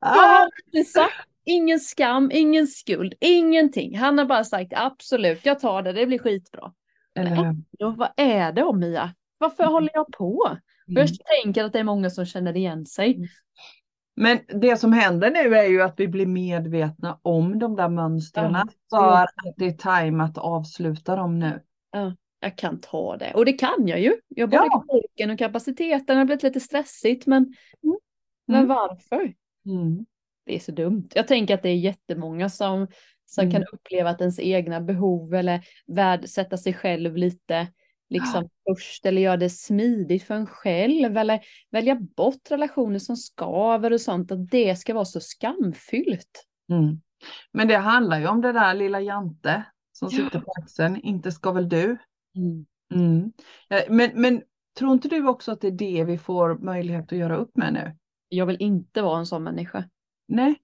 [0.00, 3.98] Jag har inte sagt, ingen skam, ingen skuld, ingenting.
[3.98, 6.72] Han har bara sagt, absolut, jag tar det, det blir skitbra.
[7.18, 7.56] Eller hur?
[7.70, 9.14] Ja, vad är det om Mia?
[9.38, 10.58] Varför håller jag på?
[10.86, 11.06] För Mm.
[11.06, 13.28] Jag tänker att det är många som känner igen sig.
[14.16, 18.52] Men det som händer nu är ju att vi blir medvetna om de där mönstren
[18.52, 21.60] Ja, för att det är time att avsluta dem nu.
[22.40, 23.32] Jag kan ta det.
[23.34, 24.14] Och det kan jag ju.
[24.28, 25.32] Jag har både Ja.
[25.32, 26.06] och kapaciteten.
[26.06, 27.54] Det har blivit lite stressigt, men,
[28.46, 28.68] men Mm.
[28.68, 29.32] varför?
[29.66, 30.06] Mm.
[30.46, 31.08] Det är så dumt.
[31.14, 32.86] Jag tänker att det är jättemånga som,
[33.26, 33.52] som Mm.
[33.52, 37.66] kan uppleva att ens egna behov eller värdesätta sig själv lite
[38.08, 41.40] liksom först eller göra det smidigt för en själv eller
[41.70, 44.32] välja bort relationer som skaver och sånt.
[44.32, 46.46] Att det ska vara så skamfyllt.
[46.72, 47.00] Mm.
[47.52, 50.18] Men det handlar ju om det där lilla Jante som Ja.
[50.24, 50.96] sitter på axeln.
[50.96, 51.98] Inte ska väl du?
[52.94, 53.32] Mm.
[53.68, 54.42] Ja, Men, men
[54.78, 57.72] tror inte du också att det är det vi får möjlighet att göra upp med
[57.72, 57.96] nu?
[58.28, 59.84] Jag vill inte vara en sån människa.
[60.28, 60.54] Nej.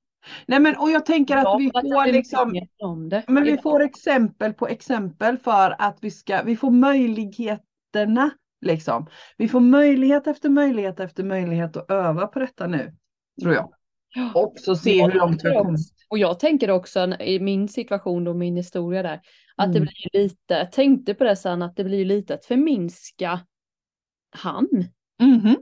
[0.46, 3.24] Nej men och jag tänker att Ja, vi får liksom det.
[3.28, 8.30] Men vi får exempel på exempel för att vi ska, vi får möjligheterna
[8.60, 9.06] liksom.
[9.36, 12.94] Vi får möjlighet efter möjlighet efter möjlighet att öva på detta nu,
[13.42, 13.72] tror jag.
[14.14, 14.32] Ja.
[14.34, 15.80] Och så se Ja, hur långt vi har kommit.
[16.08, 19.20] Och jag tänker också i min situation och min historia där,
[19.56, 19.82] att det Mm.
[19.82, 23.40] blir ju lite, jag tänkte på det sen, att det blir lite att förminska
[24.30, 24.68] han.
[25.22, 25.56] Mhm.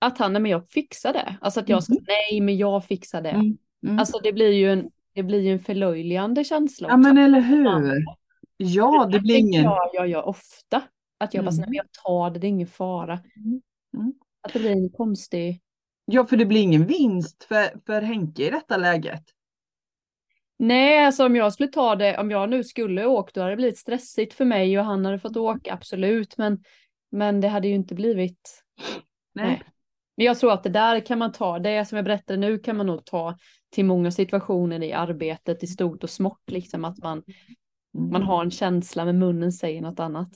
[0.00, 1.36] Att han, nej men jag fixar det.
[1.40, 3.42] Alltså att jag ska, nej men jag fixar det.
[3.82, 3.92] Mm.
[3.92, 3.98] Mm.
[3.98, 6.98] Alltså det blir ju en, det blir ju en förlöjligande känsla ja också.
[6.98, 8.04] men eller hur.
[8.56, 9.64] Ja, det blir ingen...
[9.64, 10.82] Jag, jag gör ofta.
[11.18, 11.60] Att jag bara, Mm.
[11.60, 13.20] nej men jag tar det, det är ingen fara.
[13.36, 13.60] Mm.
[13.96, 14.12] Mm.
[14.40, 15.60] Att det blir en konstig,
[16.10, 19.22] Ja, för det blir ingen vinst för, för Henke i detta läget.
[20.58, 23.56] Nej, alltså om jag skulle ta det, om jag nu skulle åka, då hade det
[23.56, 26.38] blivit stressigt för mig och han hade fått åka, absolut.
[26.38, 26.62] Men,
[27.10, 28.64] men det hade ju inte blivit,
[29.32, 29.46] Nej.
[29.46, 29.62] Nej.
[30.18, 32.76] Men jag tror att det där kan man ta, det som jag berättade nu kan
[32.76, 33.36] man nog ta
[33.70, 37.22] till många situationer i arbetet i stort och smått, liksom att man,
[37.98, 38.22] man Mm.
[38.28, 40.28] har en känsla men munnen säger något annat.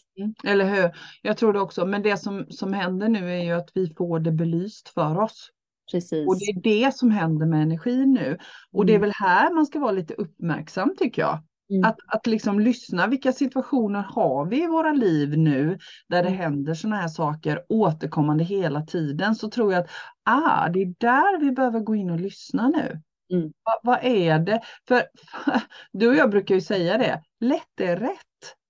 [0.44, 0.90] Eller hur?
[1.22, 1.86] Jag tror det också.
[1.86, 5.50] Men det som, som händer nu är ju att vi får det belyst för oss.
[5.92, 6.28] Precis.
[6.28, 8.38] Och det är det som händer med energin nu.
[8.72, 9.00] Och det är Mm.
[9.08, 11.38] väl här man ska vara lite uppmärksam tycker jag.
[11.72, 11.84] Mm.
[11.84, 16.40] Att, att liksom lyssna, vilka situationer har vi i våra liv nu där det Mm.
[16.40, 19.90] händer sådana här saker återkommande hela tiden så tror jag att
[20.24, 23.00] ah, det är där vi behöver gå in och lyssna nu.
[23.32, 23.52] Mm.
[23.64, 24.60] Va, vad är det?
[24.88, 25.02] För
[25.92, 28.18] du och jag brukar ju säga det, lätt är rätt.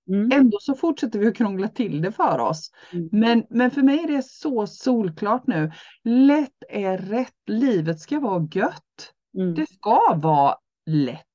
[0.09, 0.31] Mm.
[0.33, 2.71] Ändå så fortsätter vi att krångla till det för oss.
[2.93, 3.09] Mm.
[3.11, 5.71] Men, men för mig är det så solklart nu.
[6.03, 7.33] Lätt är rätt.
[7.47, 9.11] Livet ska vara gött.
[9.37, 9.55] Mm.
[9.55, 11.25] Det ska vara lätt.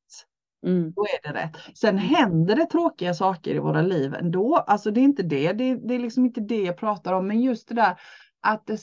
[0.67, 0.93] Mm.
[0.93, 1.57] Då är det rätt.
[1.75, 4.57] Sen händer det tråkiga saker i våra liv ändå.
[4.57, 5.53] Alltså det är inte det.
[5.53, 7.27] Det, det är liksom inte det jag pratar om.
[7.27, 8.01] Men just det där
[8.41, 8.81] att det,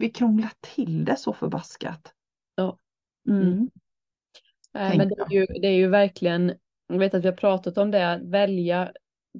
[0.00, 2.12] vi krånglar till det så förbaskat.
[2.54, 2.78] Ja.
[3.28, 3.42] Mm.
[3.42, 3.70] Mm.
[4.72, 6.54] Tänker men det är, ju, det är ju verkligen,
[6.88, 8.92] jag vet att vi har pratat om det, att välja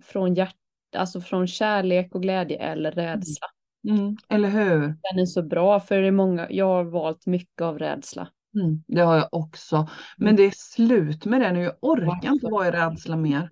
[0.03, 0.57] från hjärta,
[0.97, 3.47] alltså från kärlek och glädje eller rädsla.
[3.89, 4.17] Mm.
[4.29, 4.81] Eller hur?
[4.81, 8.29] Den är så bra för det är många, jag har valt mycket av rädsla.
[8.55, 8.83] Mm.
[8.87, 9.89] Det har jag också.
[10.17, 11.63] Men det är slut med det nu.
[11.63, 13.51] Jag orkar inte vara i rädsla mer.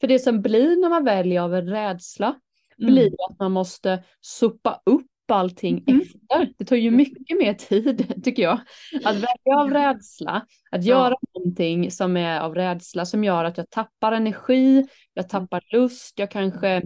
[0.00, 2.34] För det som blir när man väljer av en rädsla
[2.78, 2.94] Mm.
[2.94, 6.00] blir att man måste sopa upp allting Mm.
[6.00, 6.52] efter.
[6.58, 8.60] Det tar ju mycket mer tid tycker jag.
[9.04, 10.98] Att välja av rädsla, att Ja.
[10.98, 16.18] göra någonting som är av rädsla som gör att jag tappar energi, jag tappar lust,
[16.18, 16.82] jag kanske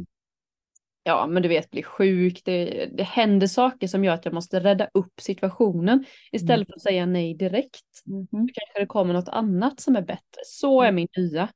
[1.03, 2.43] Ja, men du vet, blir sjuk.
[2.45, 6.83] Det, det händer saker som gör att jag måste rädda upp situationen istället för att
[6.83, 7.85] säga nej direkt.
[8.07, 8.27] Mhm.
[8.31, 10.41] Då kanske det kommer något annat som är bättre.
[10.47, 11.49] Så är min nya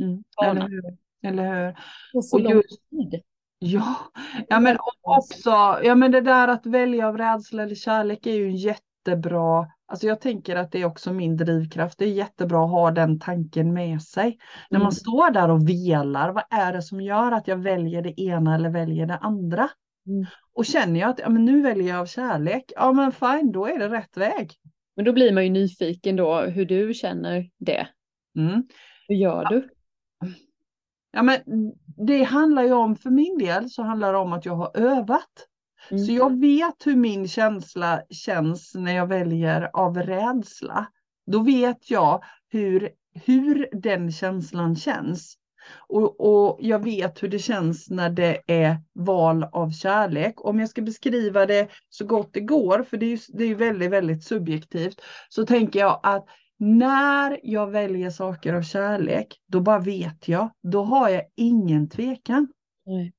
[0.00, 0.24] Mm.
[0.44, 0.82] Eller hur?
[1.22, 1.74] Eller hur?
[2.18, 3.22] Är så Och lång just- tid.
[3.58, 3.94] Ja,
[4.48, 5.50] ja men också,
[5.84, 8.56] ja men det där att välja av rädsla eller kärlek är ju en
[9.08, 12.90] jättebra, alltså jag tänker att det är också min drivkraft, det är jättebra att ha
[12.90, 14.38] den tanken med sig.
[14.70, 14.92] När man Mm.
[14.92, 18.70] står där och velar, vad är det som gör att jag väljer det ena eller
[18.70, 19.70] väljer det andra?
[20.06, 20.26] Mm.
[20.54, 23.66] Och känner jag att ja, men nu väljer jag av kärlek, ja men fine, då
[23.66, 24.52] är det rätt väg.
[24.96, 27.86] Men då blir man ju nyfiken då hur du känner det.
[28.36, 28.62] Mm.
[29.08, 29.68] Hur gör du?
[31.10, 31.36] Ja, men
[32.06, 35.46] det handlar ju om, för min del så handlar det om att jag har övat.
[35.90, 36.04] Mm.
[36.04, 40.86] Så jag vet hur min känsla känns när jag väljer av rädsla.
[41.26, 42.90] Då vet jag hur,
[43.24, 45.34] hur den känslan känns.
[45.88, 50.44] Och, och jag vet hur det känns när det är val av kärlek.
[50.44, 53.54] Om jag ska beskriva det så gott det går, för det är ju det är
[53.54, 56.26] väldigt, väldigt subjektivt, så tänker jag att
[56.58, 60.50] när jag väljer saker av kärlek, då bara vet jag.
[60.62, 62.48] Då har jag ingen tvekan.
[62.86, 63.12] Nej.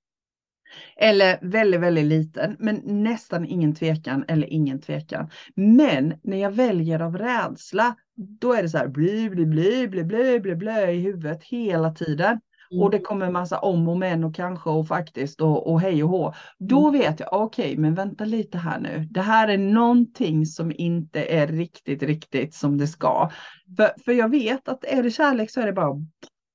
[0.97, 5.29] Eller väldigt, väldigt liten, men nästan ingen tvekan eller ingen tvekan.
[5.55, 10.03] Men när jag väljer av rädsla, då är det så här bli, bli, bli, bli,
[10.03, 12.39] bli, bli, bli i huvudet hela tiden.
[12.71, 12.83] Mm.
[12.83, 16.03] Och det kommer en massa om och men och kanske och faktiskt och, och hej
[16.03, 16.33] och hå.
[16.59, 19.07] Då vet jag, okej, men vänta lite här nu.
[19.11, 23.29] Det här är någonting som inte är riktigt, riktigt som det ska.
[23.77, 25.95] För, för jag vet att är det kärlek så är det bara,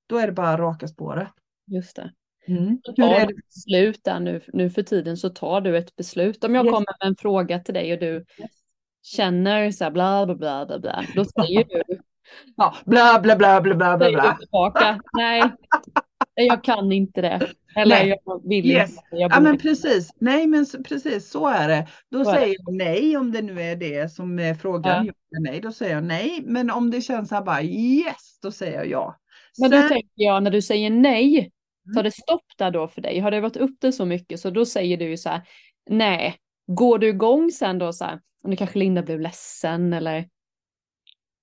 [0.07, 1.29] då är det bara raka spåret.
[1.67, 2.13] Just det.
[2.49, 2.79] Mm.
[2.97, 3.35] Hur är det?
[3.35, 6.45] beslut där nu, nu för tiden så tar du ett beslut.
[6.45, 6.73] Om jag Yes.
[6.73, 8.25] kommer med en fråga till dig och du
[9.03, 11.05] känner så här bla bla bla bla bla.
[11.15, 11.83] Då säger du,
[12.57, 14.37] Ja, bla, bla, bla, bla, bla, bla, bla.
[14.41, 15.43] tillbaka, nej,
[16.35, 17.49] jag kan inte det.
[17.77, 18.17] Eller Nej.
[18.25, 18.91] jag vill Yes.
[18.91, 19.03] inte.
[19.11, 21.87] Jag Ja men precis, nej men precis så är det.
[22.11, 25.07] Då Så säger jag nej om det nu är det som är frågan.
[25.07, 25.13] Ja.
[25.41, 26.41] Nej, då säger jag nej.
[26.45, 29.17] Men om det känns så här bara yes, då säger jag ja.
[29.59, 31.51] Men då Sen- tänker jag när du säger nej,
[31.85, 32.05] tar Mm.
[32.05, 33.19] det stopp där då för dig?
[33.19, 35.43] Har det varit upp det så mycket så då säger du ju så här,
[35.91, 40.29] nej, går du igång sen då så här, om det kanske Linda blev ledsen eller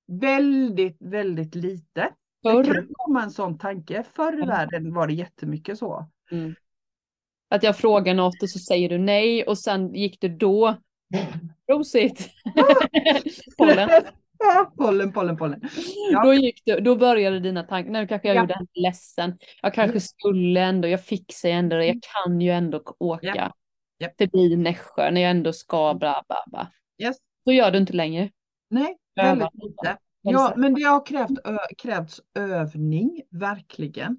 [0.08, 2.10] väldigt, väldigt lite.
[2.44, 2.64] Det förr?
[2.64, 4.04] kan komma en sån tanke.
[4.14, 6.10] Förr i världen var det jättemycket så.
[6.32, 6.56] Mm.
[7.50, 10.78] Att jag frågar något och så säger du nej och sen gick du då.
[13.58, 13.90] Pollen.
[14.78, 15.62] Pollen, pollen, pollen.
[16.12, 16.24] Ja.
[16.24, 18.42] Då, gick du, då började dina tankar, nu kanske jag Ja.
[18.42, 19.38] gjorde henne ledsen.
[19.62, 20.02] Jag kanske Mm.
[20.02, 23.52] skulle ändå, jag fixar ändå det, jag kan ju ändå åka Ja.
[23.98, 24.10] Ja.
[24.18, 26.72] förbi Nässjö när jag ändå ska bla bla bla.
[27.08, 27.18] Yes.
[27.44, 28.30] Så gör du inte längre.
[28.70, 29.98] Nej, väldigt lite.
[30.22, 31.30] Ja, men det har krävt,
[31.78, 34.18] krävts övning, verkligen.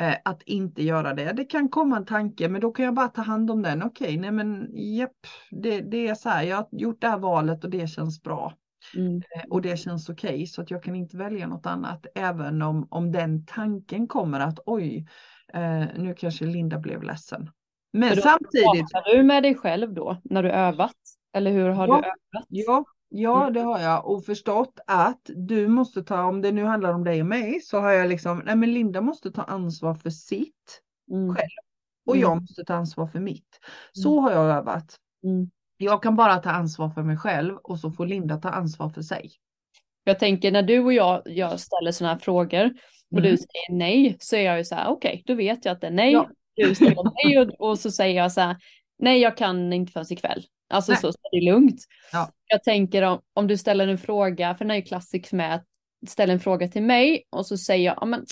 [0.00, 1.32] Eh, att inte göra det.
[1.32, 3.82] Det kan komma en tanke, men då kan jag bara ta hand om den.
[3.82, 5.16] Okej, nej men japp,
[5.50, 8.52] det, det är så här, jag har gjort det här valet och det känns bra.
[8.96, 9.16] Mm.
[9.16, 12.06] Eh, och det känns okej, så att jag kan inte välja något annat.
[12.14, 15.06] Även om, om den tanken kommer att oj,
[15.54, 17.50] eh, nu kanske Linda blev ledsen.
[17.92, 20.96] Men då samtidigt, Pratar du med dig själv då, när du övat?
[21.32, 21.94] Eller hur har Ja.
[21.96, 22.46] du övat?
[22.48, 23.52] Ja, ja, Mm.
[23.54, 27.20] det har jag och förstått att du måste ta, om det nu handlar om dig
[27.20, 31.34] och mig, så har jag liksom, nej men Linda måste ta ansvar för sitt Mm.
[31.34, 31.48] själv.
[32.06, 32.22] och Mm.
[32.30, 33.60] jag måste ta ansvar för mitt.
[33.92, 34.96] Så har jag övat.
[35.24, 35.50] Mm.
[35.78, 39.02] Jag kan bara ta ansvar för mig själv och så får Linda ta ansvar för
[39.02, 39.30] sig.
[40.04, 42.64] Jag tänker när du och jag, jag ställer sådana här frågor
[43.14, 43.36] och du Mm.
[43.36, 45.90] säger nej så är jag ju så här okej då vet jag att det är
[45.90, 46.12] nej.
[46.12, 46.28] Ja.
[46.54, 48.56] Du säger nej och, och så säger jag så här
[48.98, 50.44] nej jag kan inte förrän ikväll.
[50.70, 51.00] Alltså Nej.
[51.00, 51.80] så, så det är lugnt.
[52.12, 52.30] Ja.
[52.46, 55.64] Jag tänker om, om du ställer en fråga, för den är ju klassisk med att
[56.08, 58.24] ställa en fråga till mig och så säger jag ja men,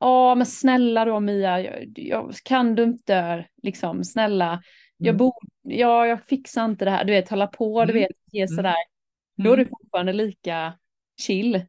[0.00, 4.62] ja, men snälla då Mia, jag, jag, kan du inte liksom snälla,
[5.02, 5.16] jag Mm.
[5.16, 8.02] bor, ja jag fixar inte det här, du vet hålla på, du Mm.
[8.02, 8.56] vet ge Mm.
[8.56, 8.74] sådär.
[9.36, 9.70] Då är du Mm.
[9.80, 10.72] fortfarande lika
[11.20, 11.64] chill.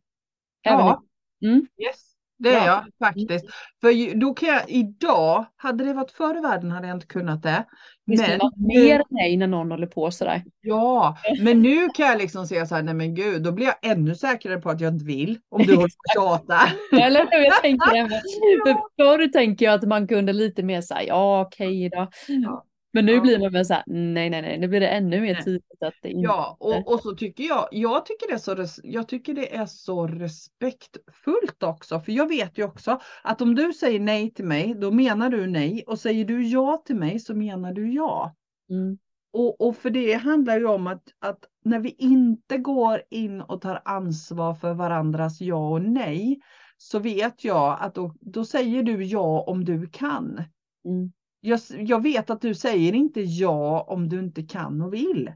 [0.62, 1.04] Ja,
[1.44, 1.68] mm.
[1.78, 2.10] yes.
[2.38, 3.46] Det är jag faktiskt.
[3.82, 7.44] För då kan jag idag, hade det varit förr i världen hade jag inte kunnat
[7.44, 7.66] det.
[8.06, 10.44] Det Men vara mer nej när någon håller på sådär.
[10.62, 13.92] Ja, men nu kan jag liksom säga så här, nej men gud, då blir jag
[13.92, 15.40] ännu säkrare på att jag inte vill.
[15.50, 16.74] Om du håller på och tjatar.
[17.02, 17.44] Eller hur?
[17.46, 18.10] Jag tänker det.
[18.66, 22.08] För förr tänker jag att man kunde lite mer säga ja okej då.
[22.28, 22.66] Ja.
[22.96, 23.22] Men nu Ja.
[23.22, 26.10] blir man mer såhär nej nej nej, nu blir det ännu mer tydligt att det
[26.10, 26.22] inte.
[26.22, 29.56] Ja, och, och så tycker jag, jag tycker, det är så, res- jag tycker det
[29.56, 32.00] är så respektfullt också.
[32.00, 35.48] För jag vet ju också att om du säger nej till mig, då menar du
[35.48, 35.84] nej.
[35.88, 38.36] Och säger du ja till mig så menar du ja.
[38.70, 38.98] Mm.
[39.34, 43.62] Och, och för det handlar ju om att, att när vi inte går in och
[43.62, 46.40] tar ansvar för varandras ja och nej,
[46.78, 50.44] så vet jag att då, då säger du ja om du kan.
[50.86, 51.12] Mm.
[51.46, 55.32] Jag, jag vet att du säger inte ja om du inte kan och vill.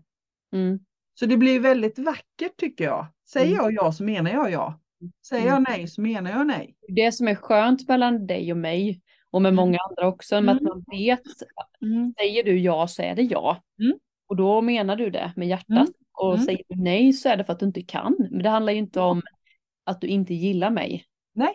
[0.54, 0.80] Mm.
[1.20, 3.08] Så det blir säger vackert tycker jag.
[3.30, 3.58] Säger Mm.
[3.65, 4.80] jag ja så menar jag ja.
[5.28, 6.76] Säger jag nej så menar jag nej.
[6.88, 9.56] Det som är skönt mellan dig och mig och med Mm.
[9.56, 10.70] många andra också, med att Mm.
[10.74, 11.22] man vet,
[12.20, 13.62] säger du ja så är det ja.
[13.80, 13.98] Mm.
[14.28, 15.70] Och då menar du det med hjärtat.
[15.70, 15.88] Mm.
[16.13, 16.46] Och Mm.
[16.46, 18.15] säger du nej så är det för att du inte kan.
[18.20, 19.22] Men det handlar ju inte om
[19.84, 21.06] att du inte gillar mig.
[21.34, 21.54] Nej.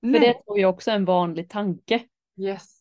[0.00, 0.20] För nej.
[0.20, 2.02] det tror jag också är en vanlig tanke.
[2.40, 2.73] Yes.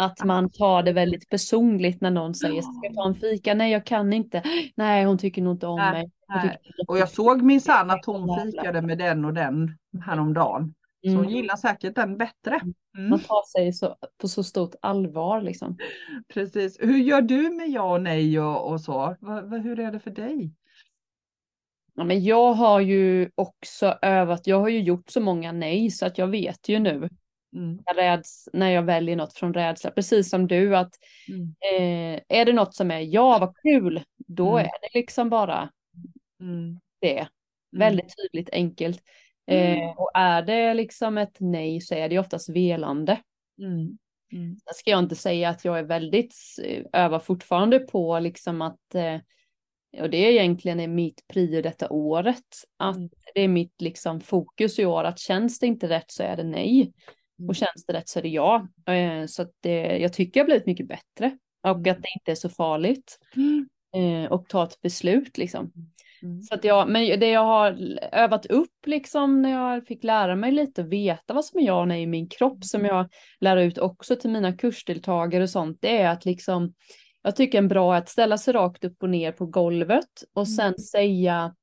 [0.00, 3.54] Att man tar det väldigt personligt när någon säger ska jag ta en fika?
[3.54, 4.42] Nej jag kan inte.
[4.74, 6.10] Nej hon tycker nog inte om Nej, mig.
[6.28, 6.58] Nej.
[6.88, 10.74] Och jag såg minsann att hon fikade med den och den häromdagen.
[11.04, 11.30] Så hon Mm.
[11.30, 12.60] gillar säkert den bättre.
[12.98, 13.10] Mm.
[13.10, 15.76] Man tar sig så, på så stort allvar liksom.
[16.34, 16.78] Precis.
[16.80, 18.92] Hur gör du med ja och nej och, och så?
[19.20, 20.52] Va, va, hur är det för dig?
[21.94, 26.06] Ja, men jag har ju också övat, jag har ju gjort så många nej så
[26.06, 27.08] att jag vet ju nu
[27.54, 27.78] Mm.
[27.86, 30.94] jag räds, när jag väljer något från rädsla, precis som du att
[31.28, 31.54] Mm.
[31.76, 34.66] eh, är det något som är ja vad kul, då Mm.
[34.66, 35.70] är det liksom bara
[36.40, 36.80] Mm.
[37.00, 37.18] det.
[37.18, 37.28] Mm.
[37.72, 39.02] Väldigt tydligt, enkelt.
[39.46, 39.82] Mm.
[39.82, 43.20] Eh, och är det liksom ett nej så är det oftast velande.
[43.58, 43.98] Mm.
[44.64, 46.34] Sen ska jag inte säga att jag är väldigt,
[46.92, 49.16] övar fortfarande på liksom att, eh,
[50.02, 52.44] och det är egentligen mitt prio detta året,
[52.76, 53.10] att Mm.
[53.34, 56.44] det är mitt liksom fokus i år, att känns det inte rätt så är det
[56.44, 56.92] nej.
[57.40, 57.48] Mm.
[57.48, 58.68] Och känns det rätt så är det ja.
[58.86, 61.38] Eh, så att det, jag tycker jag blivit mycket bättre.
[61.62, 61.92] Och Mm.
[61.92, 63.18] att det inte är så farligt.
[63.36, 63.68] Mm.
[63.96, 65.72] Eh, och ta ett beslut liksom.
[66.22, 66.42] Mm.
[66.42, 70.52] Så att jag, men det jag har övat upp liksom när jag fick lära mig
[70.52, 73.08] lite och veta vad som är ja och nej i min kropp som jag
[73.40, 76.74] lär ut också till mina kursdeltagare och sånt, det är att liksom
[77.22, 80.48] jag tycker en bra är att ställa sig rakt upp och ner på golvet och
[80.48, 81.54] sen säga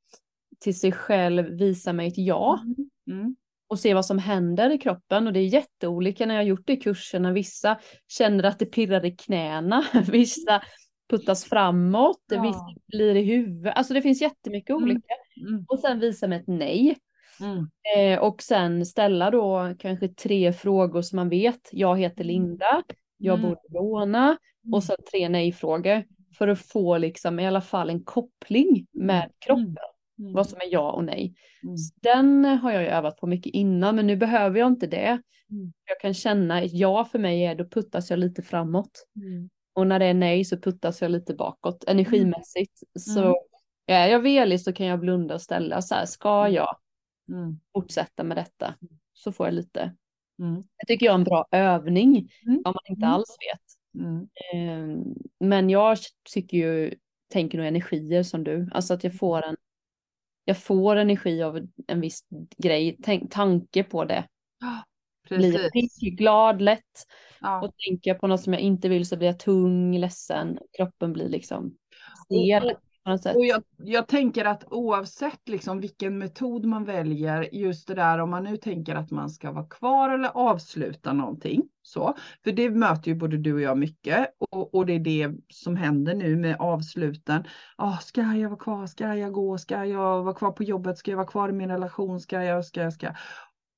[0.59, 2.59] till sig själv, visa mig ett ja
[3.07, 3.35] Mm.
[3.67, 6.67] Och se vad som händer i kroppen och det är jätteolika när jag har gjort
[6.67, 7.31] det i kurserna.
[7.31, 10.61] Vissa känner att det pirrar i knäna, vissa
[11.09, 12.41] puttas framåt, Ja.
[12.41, 13.73] vissa blir i huvudet.
[13.75, 14.83] Alltså det finns jättemycket Mm.
[14.83, 15.13] olika.
[15.47, 15.65] Mm.
[15.67, 16.97] Och sen visa med ett nej.
[17.41, 17.67] Mm.
[17.97, 21.69] Eh, och sen ställa då kanske tre frågor som man vet.
[21.71, 22.83] Jag heter Linda,
[23.17, 23.49] jag Mm.
[23.49, 24.37] bor i Råna
[24.73, 26.03] och sen tre nej-frågor.
[26.37, 29.75] För att få liksom i alla fall en koppling med kroppen.
[30.19, 30.33] Mm.
[30.33, 31.33] Vad som är ja och nej.
[31.63, 31.75] Mm.
[32.01, 35.21] Den har jag ju övat på mycket innan men nu behöver jag inte det.
[35.51, 35.73] Mm.
[35.85, 39.05] Jag kan känna ett ja för mig är då puttas jag lite framåt.
[39.15, 39.49] Mm.
[39.73, 42.79] Och när det är nej så puttas jag lite bakåt energimässigt.
[42.99, 43.33] Så Mm.
[43.87, 46.53] är jag velig så kan jag blunda och ställa så här, ska Mm.
[46.53, 46.77] jag
[47.29, 47.59] Mm.
[47.73, 48.73] fortsätta med detta?
[49.13, 49.95] Så får jag lite.
[50.39, 50.53] Mm.
[50.77, 52.57] Jag tycker jag är en bra övning Mm.
[52.65, 53.13] om man inte Mm.
[53.13, 54.03] alls vet.
[54.03, 54.27] Mm.
[54.53, 55.03] Eh,
[55.39, 55.97] Men jag
[56.33, 56.93] tycker ju,
[57.33, 59.55] tänker nog energier som du, alltså att jag får en
[60.47, 62.19] jag får energi av en viss
[62.57, 64.27] grej, tänk, tanke på det.
[64.59, 64.83] Ja,
[65.35, 65.99] Blir jag Precis.
[65.99, 66.81] pigg, glad, lätt.
[67.41, 67.61] Ja.
[67.61, 70.59] Och tänker jag på något som jag inte vill så blir jag tung, ledsen.
[70.77, 71.77] Kroppen blir liksom
[72.25, 72.63] stel.
[72.63, 72.81] Och
[73.45, 78.43] jag, jag, tänker att oavsett liksom vilken metod man väljer, just det där om man
[78.43, 81.61] nu tänker att man ska vara kvar eller avsluta någonting.
[81.81, 85.31] Så, för det möter ju både du och jag mycket och, och det är det
[85.49, 87.43] som händer nu med avsluten.
[87.77, 88.87] Oh, ska jag vara kvar?
[88.87, 89.57] Ska jag gå?
[89.57, 90.97] Ska jag vara kvar på jobbet?
[90.97, 92.19] Ska jag vara kvar i min relation?
[92.19, 92.65] Ska jag?
[92.65, 92.93] Ska jag?
[92.93, 93.15] Ska jag?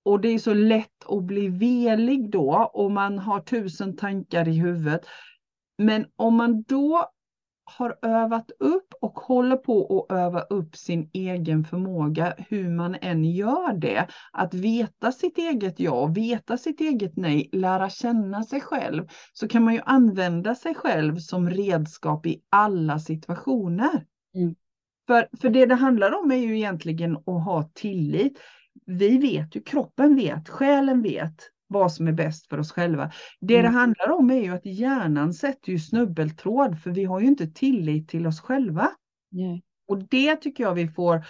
[0.05, 4.59] Och det är så lätt att bli velig då och man har tusen tankar i
[4.59, 5.01] huvudet.
[5.77, 7.09] Men om man då
[7.77, 13.25] har övat upp och håller på att öva upp sin egen förmåga, hur man än
[13.25, 19.07] gör det, att veta sitt eget ja, veta sitt eget nej, lära känna sig själv,
[19.33, 24.05] så kan man ju använda sig själv som redskap i alla situationer.
[24.35, 24.55] Mm.
[25.07, 28.39] För, för det det handlar om är ju egentligen att ha tillit.
[28.85, 33.11] Vi vet ju, kroppen vet, själen vet vad som är bäst för oss själva.
[33.39, 33.71] Det mm.
[33.71, 37.47] det handlar om är ju att hjärnan sätter ju snubbeltråd för vi har ju inte
[37.47, 38.91] tillit till oss själva.
[39.35, 39.57] Yeah.
[39.87, 41.25] Och det tycker jag vi får,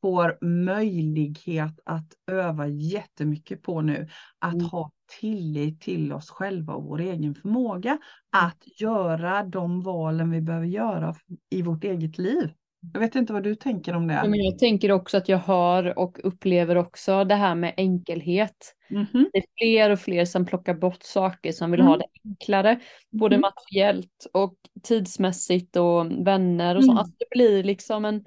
[0.00, 4.08] får möjlighet att öva jättemycket på nu.
[4.38, 4.66] Att mm.
[4.66, 4.90] ha
[5.20, 8.00] tillit till oss själva och vår egen förmåga mm.
[8.30, 11.14] att göra de valen vi behöver göra
[11.50, 12.50] i vårt eget liv.
[12.92, 14.14] Jag vet inte vad du tänker om det.
[14.14, 18.74] Ja, men jag tänker också att jag hör och upplever också det här med enkelhet.
[18.90, 19.24] Mm -hmm.
[19.32, 21.90] Det är fler och fler som plockar bort saker som vill mm.
[21.90, 22.80] ha det enklare.
[23.10, 23.40] Både mm.
[23.40, 26.90] materiellt och tidsmässigt och vänner och så.
[26.90, 26.98] Mm.
[26.98, 28.24] Alltså det blir liksom en...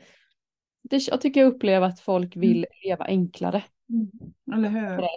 [0.84, 2.48] Det, jag tycker jag upplever att folk mm.
[2.48, 3.64] vill leva enklare.
[3.90, 4.10] Mm.
[4.54, 5.08] Eller hur?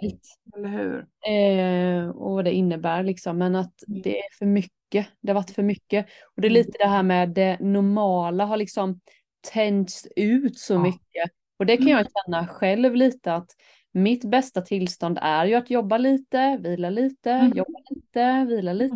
[0.55, 1.05] Eller hur?
[1.27, 3.37] Eh, och vad det innebär liksom.
[3.37, 5.07] Men att det är för mycket.
[5.21, 6.05] Det har varit för mycket.
[6.35, 8.99] Och det är lite det här med det normala har liksom
[9.53, 10.83] tänds ut så ja.
[10.83, 11.31] mycket.
[11.59, 12.11] Och det kan jag mm.
[12.25, 13.51] känna själv lite att
[13.91, 17.57] mitt bästa tillstånd är ju att jobba lite, vila lite, mm.
[17.57, 18.95] jobba lite, vila lite.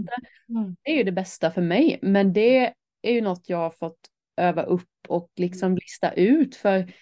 [0.50, 0.64] Mm.
[0.64, 0.76] mm.
[0.84, 4.00] Det är ju det bästa för mig, men det är ju något jag har fått
[4.38, 6.94] öva upp och liksom lista ut för,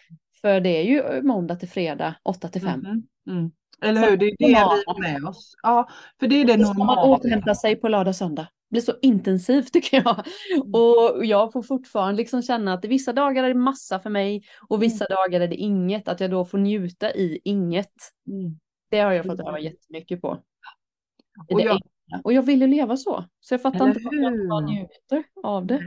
[0.42, 2.80] för det är ju måndag till fredag, 8 till 5.
[2.80, 3.04] Mm.
[3.30, 3.52] Mm.
[3.82, 5.54] Eller hur, det är det vi har med oss.
[5.64, 5.90] Ja,
[6.20, 6.96] för det är det normala.
[6.96, 10.26] Man återhämta sig på lördag och söndag blir så intensivt tycker jag.
[10.56, 10.74] Mm.
[10.74, 14.76] Och jag får fortfarande liksom känna att vissa dagar är det massa för mig och
[14.76, 14.90] mm.
[14.90, 15.16] vissa mm.
[15.16, 16.08] dagar är det inget.
[16.08, 17.94] Att jag då får njuta i inget.
[18.28, 18.60] Mm.
[18.90, 20.44] Det har jag fått öva jättemycket på.
[21.50, 21.82] Och jag,
[22.24, 23.26] och jag vill ju leva så.
[23.40, 25.84] Så jag fattar inte varför jag njuter av det.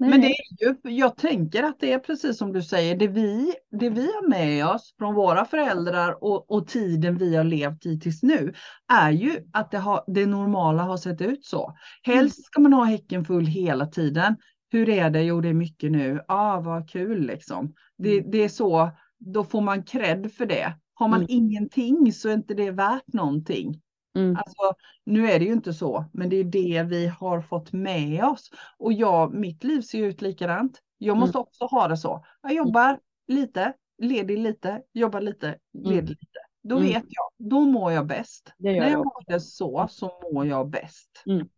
[0.00, 0.10] Nej.
[0.10, 3.52] Men det är ju, jag tänker att det är precis som du säger, det vi,
[3.70, 8.00] det vi har med oss från våra föräldrar och, och tiden vi har levt i
[8.00, 8.54] tills nu
[8.92, 11.76] är ju att det, har, det normala har sett ut så.
[12.02, 12.44] Helst mm.
[12.44, 14.36] ska man ha häcken full hela tiden.
[14.70, 15.22] Hur är det?
[15.22, 16.20] Jo, det är mycket nu.
[16.28, 17.74] Ah, vad kul liksom.
[17.98, 18.30] Det, mm.
[18.30, 20.74] det är så, då får man cred för det.
[20.94, 21.30] Har man mm.
[21.30, 23.80] ingenting så är inte det värt någonting.
[24.14, 24.36] Mm.
[24.36, 28.24] Alltså, nu är det ju inte så, men det är det vi har fått med
[28.24, 28.50] oss.
[28.78, 30.82] Och jag, mitt liv ser ut likadant.
[30.98, 31.42] Jag måste mm.
[31.42, 32.24] också ha det så.
[32.42, 32.98] Jag jobbar
[33.28, 35.58] lite, ledig lite, jobbar lite, mm.
[35.74, 36.08] ledig mm.
[36.08, 36.40] lite.
[36.62, 36.88] Då mm.
[36.88, 38.52] vet jag, då mår jag bäst.
[38.58, 41.22] När jag, jag har det så, så mår jag bäst.
[41.26, 41.48] Mm,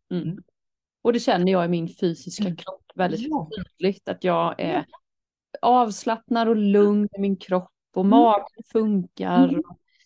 [1.03, 3.49] Och det känner jag i min fysiska kropp väldigt ja.
[3.57, 4.87] tydligt, att jag är
[5.63, 9.61] avslappnad och lugn i min kropp och magen funkar.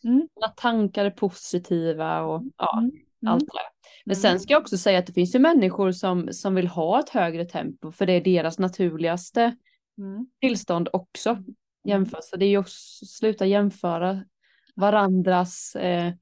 [0.06, 0.28] Mm.
[0.36, 2.92] Alla tankar är positiva och ja, mm.
[3.26, 4.40] allt det Men sen mm.
[4.40, 7.44] ska jag också säga att det finns ju människor som, som vill ha ett högre
[7.44, 9.56] tempo för det är deras naturligaste
[9.98, 10.26] mm.
[10.40, 11.38] tillstånd också.
[11.84, 12.20] Jämför.
[12.22, 14.24] Så det är ju också sluta jämföra
[14.74, 16.12] varandras eh,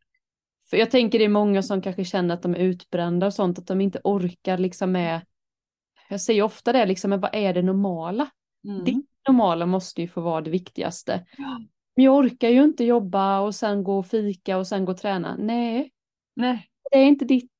[0.71, 3.59] för jag tänker det är många som kanske känner att de är utbrända och sånt,
[3.59, 5.21] att de inte orkar liksom med.
[6.09, 8.31] Jag säger ofta det, liksom, men vad är det normala?
[8.65, 8.85] Mm.
[8.85, 11.27] Det normala måste ju få vara det viktigaste.
[11.39, 11.61] Ja.
[11.97, 14.99] Men jag orkar ju inte jobba och sen gå och fika och sen gå och
[14.99, 15.37] träna.
[15.37, 15.93] Nej.
[16.37, 16.69] Nej.
[16.91, 17.51] Det är inte ditt,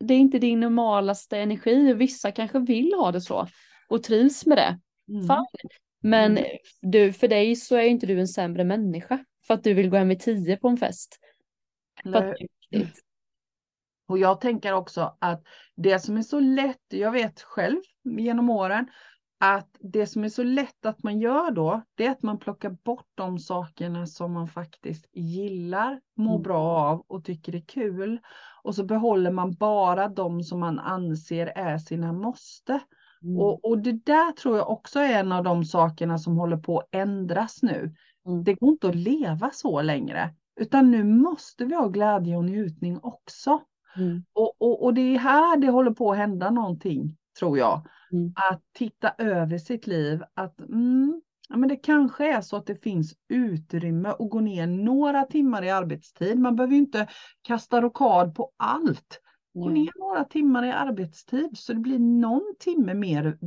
[0.00, 1.92] det är inte din normalaste energi.
[1.92, 3.46] Vissa kanske vill ha det så
[3.88, 4.78] och trivs med det.
[5.08, 5.22] Mm.
[5.22, 5.70] Fine.
[6.02, 6.50] Men mm.
[6.80, 9.96] du, för dig så är inte du en sämre människa för att du vill gå
[9.96, 11.18] hem vid tio på en fest.
[14.08, 15.42] Och jag tänker också att
[15.76, 18.86] det som är så lätt, jag vet själv genom åren,
[19.42, 22.70] att det som är så lätt att man gör då, det är att man plockar
[22.70, 26.42] bort de sakerna som man faktiskt gillar, mår mm.
[26.42, 28.18] bra av och tycker är kul.
[28.62, 32.80] Och så behåller man bara de som man anser är sina måste.
[33.22, 33.40] Mm.
[33.40, 36.78] Och, och det där tror jag också är en av de sakerna som håller på
[36.78, 37.94] att ändras nu.
[38.26, 38.44] Mm.
[38.44, 42.98] Det går inte att leva så längre, utan nu måste vi ha glädje och njutning
[43.02, 43.60] också.
[43.96, 44.24] Mm.
[44.32, 47.82] Och, och, och det är här det håller på att hända någonting, tror jag.
[48.12, 48.32] Mm.
[48.50, 52.82] Att titta över sitt liv, att mm, ja, men det kanske är så att det
[52.82, 56.38] finns utrymme att gå ner några timmar i arbetstid.
[56.38, 57.08] Man behöver ju inte
[57.42, 59.20] kasta rokad på allt.
[59.54, 63.38] Gå ner några timmar i arbetstid så det blir någon timme mer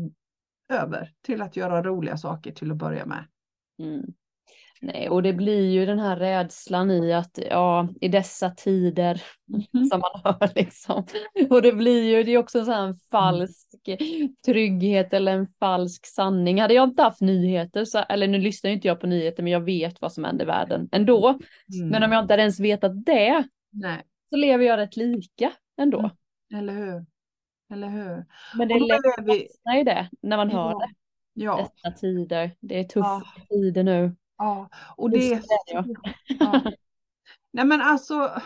[0.70, 3.26] över till att göra roliga saker till att börja med.
[3.80, 4.14] Mm.
[4.86, 9.86] Nej, och det blir ju den här rädslan i att ja, i dessa tider Mhm.
[9.86, 11.06] som man hör liksom.
[11.50, 13.68] Och det blir ju, det är också en sån här falsk
[14.46, 16.62] trygghet eller en falsk sanning.
[16.62, 19.60] Hade jag inte haft nyheter, så, eller nu lyssnar inte jag på nyheter, men jag
[19.62, 21.30] vet vad som händer i världen ändå.
[21.30, 21.90] Mm.
[21.90, 26.00] Men om jag inte hade ens vetat det, Nej, så lever jag rätt lika ändå.
[26.00, 26.12] Mm.
[26.60, 27.06] eller hur?
[27.74, 28.26] Eller hur?
[28.58, 30.80] Men det är lätt att vi- i det när man hör Ja.
[30.80, 30.94] det.
[31.44, 33.46] Ja, Dessa tider, det är tuffa Ja.
[33.50, 34.16] tider nu.
[34.38, 34.70] Ja.
[34.98, 35.86] Och det det, ja.
[36.28, 36.62] ja.
[37.52, 38.42] Nej men alltså,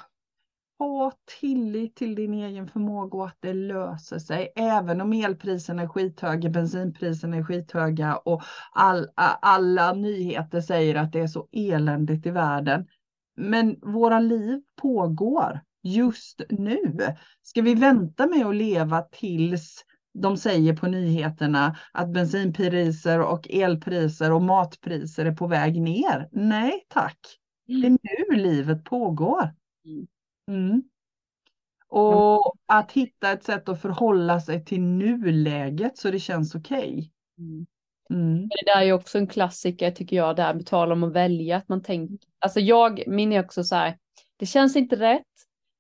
[0.79, 4.53] ha tillit till din egen förmåga och att det löser sig.
[4.55, 11.19] Även om elpriserna är skithöga, bensinpriserna är skithöga och all, alla nyheter säger att det
[11.19, 12.87] är så eländigt i världen.
[13.35, 16.97] Men våra liv pågår just nu.
[17.41, 19.85] Ska vi vänta med att leva tills
[20.21, 26.29] de säger på nyheterna att bensinpriser och elpriser och matpriser är på väg ner?
[26.31, 27.19] Nej tack.
[27.67, 27.97] Det är
[28.29, 29.53] nu livet pågår.
[29.85, 30.07] Mm.
[30.47, 30.83] Mm.
[31.89, 37.11] Och att hitta ett sätt att förhålla sig till nuläget så det känns okej.
[37.37, 37.65] Mm.
[38.09, 38.47] Mm.
[38.47, 41.69] Det där är också en klassiker tycker jag, där med tal om att välja, att
[41.69, 43.97] man tänker, alltså jag, min är också så här,
[44.37, 45.23] det känns inte rätt,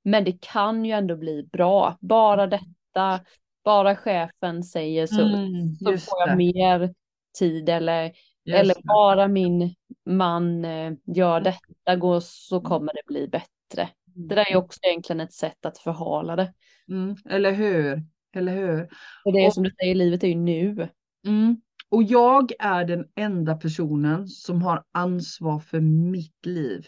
[0.03, 1.97] men det kan ju ändå bli bra.
[1.99, 3.19] Bara detta,
[3.67, 6.93] bara chefen säger så, Mm, så får jag det, mer
[7.39, 8.03] tid eller,
[8.45, 13.89] just eller bara min man eh, gör detta går, så kommer det bli bättre.
[14.05, 16.53] Det där är också egentligen ett sätt att förhala det.
[16.89, 18.03] Mm, eller hur?
[18.35, 18.81] Eller hur?
[19.25, 20.87] Och det är Och- som du säger, livet är ju nu.
[21.25, 21.61] Mm.
[21.89, 26.85] Och jag är den enda personen som har ansvar för mitt liv.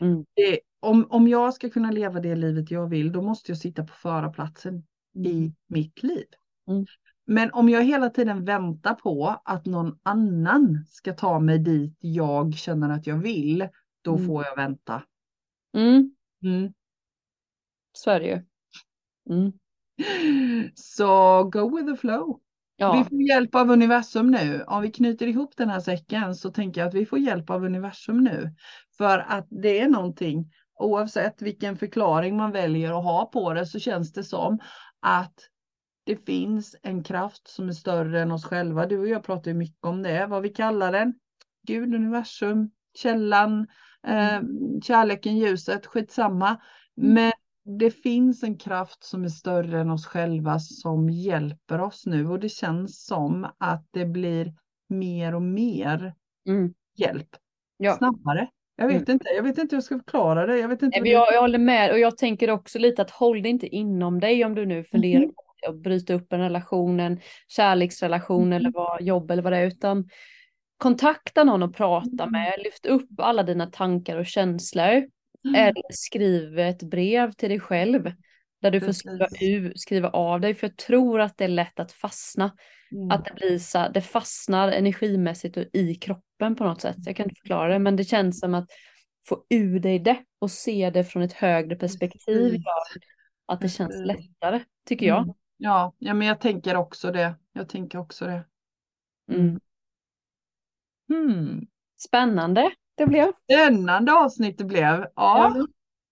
[0.00, 0.24] Mm.
[0.36, 3.82] Det, om, om jag ska kunna leva det livet jag vill, då måste jag sitta
[3.84, 4.82] på förarplatsen
[5.14, 6.26] i mitt liv.
[6.68, 6.86] Mm.
[7.26, 12.54] Men om jag hela tiden väntar på att någon annan ska ta mig dit jag
[12.54, 13.68] känner att jag vill,
[14.02, 14.26] då Mm.
[14.26, 15.02] får jag vänta.
[15.76, 16.72] Mm, Mm.
[17.92, 18.42] så är det ju.
[19.30, 19.52] Mm.
[20.74, 22.40] Så go with the flow.
[22.78, 24.64] Vi Ja, får hjälp av universum nu.
[24.66, 27.64] Om vi knyter ihop den här säcken så tänker jag att vi får hjälp av
[27.64, 28.54] universum nu.
[28.98, 33.78] För att det är någonting, oavsett vilken förklaring man väljer att ha på det, så
[33.78, 34.58] känns det som
[35.00, 35.34] att
[36.04, 38.86] det finns en kraft som är större än oss själva.
[38.86, 41.14] Du och jag pratar ju mycket om det, vad vi kallar den.
[41.66, 43.66] Gud, universum, källan,
[44.06, 44.40] eh,
[44.82, 46.60] kärleken, ljuset, skitsamma.
[46.94, 47.32] Men
[47.78, 52.40] det finns en kraft som är större än oss själva som hjälper oss nu och
[52.40, 54.54] det känns som att det blir
[54.88, 56.14] mer och mer
[56.46, 56.74] mm.
[56.96, 57.28] hjälp
[57.76, 57.96] ja.
[57.96, 58.48] snabbare.
[58.80, 60.58] Jag vet inte, jag vet inte hur jag ska förklara det.
[60.58, 61.92] Jag vet inte Nej, Jag, jag håller med.
[61.92, 65.20] Och jag tänker också lite att håll det inte inom dig om du nu funderar
[65.20, 65.32] Mhm.
[65.34, 68.52] på att bryta upp en relation, en kärleksrelation Mhm.
[68.52, 70.08] eller vad, jobb eller vad det är, utan
[70.76, 72.32] kontakta någon och prata Mm.
[72.32, 75.04] med, lyft upp alla dina tankar och känslor.
[75.56, 78.12] Eller skriv ett brev till dig själv
[78.62, 79.26] där du får skriva,
[79.74, 82.50] skriva av dig, för jag tror att det är lätt att fastna,
[82.92, 83.10] Mm.
[83.10, 86.96] att det blir så, det fastnar energimässigt och i kroppen på något sätt.
[87.04, 88.70] Jag kan inte förklara det, men det känns som att
[89.28, 93.02] få ur dig det och se det från ett högre perspektiv gör
[93.46, 95.22] att det känns lättare, tycker jag.
[95.22, 95.34] Mm.
[95.56, 97.34] Ja, ja, men jag tänker också det.
[97.52, 98.44] Jag tänker också det.
[99.32, 99.60] Mm.
[101.08, 101.66] Hmm.
[101.98, 103.32] Spännande det blev.
[103.44, 105.06] Spännande avsnitt det blev.
[105.16, 105.54] Ja.
[105.56, 105.66] ja.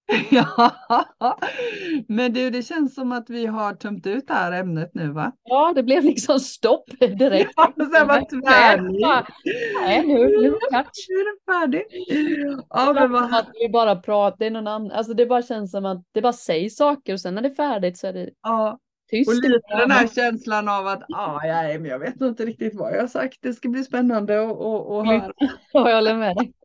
[2.09, 5.33] Men du, det känns som att vi har tömt ut det här ämnet nu va?
[5.45, 7.53] Ja, det blev liksom stopp direkt.
[7.57, 9.07] Ja, sen var tvärnit.
[9.83, 11.87] Nej, nu, är det färdigt.
[12.69, 15.71] Ja, men vad att vi bara pratar, det är någon annan, alltså det bara känns
[15.71, 18.31] som att det bara sägs saker och sen när det är färdigt så är det
[18.43, 18.79] ja.
[19.09, 19.29] Tyst.
[19.29, 22.93] Och lite den här känslan av att ah, ja, men jag vet inte riktigt vad
[22.93, 23.39] jag har sagt.
[23.41, 24.57] Det ska bli spännande att
[25.07, 25.33] höra.
[25.73, 26.53] Ja, jag håller med dig.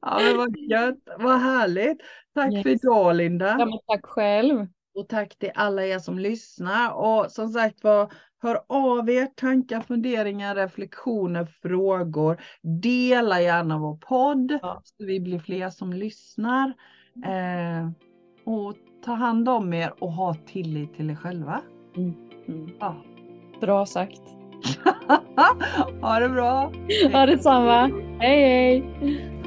[0.00, 1.98] Ja, men vad gött, vad härligt.
[2.34, 2.82] Tack för Yes.
[2.84, 3.56] idag Linda.
[3.58, 4.66] Ja, tack själv.
[4.94, 6.92] Och tack till alla er som lyssnar.
[6.92, 12.40] Och som sagt var, hör av er tankar, funderingar, reflektioner, frågor.
[12.82, 14.80] Dela gärna vår podd Ja.
[14.84, 16.66] så vi blir fler som lyssnar.
[17.26, 17.90] Eh,
[18.44, 18.74] och
[19.04, 21.60] ta hand om er och ha tillit till er själva.
[21.96, 22.14] Mm.
[22.80, 22.96] Ja.
[23.60, 24.20] Bra sagt.
[26.00, 26.72] ha det bra!
[27.12, 27.90] Ja, detsamma.
[28.18, 29.39] Hej hej!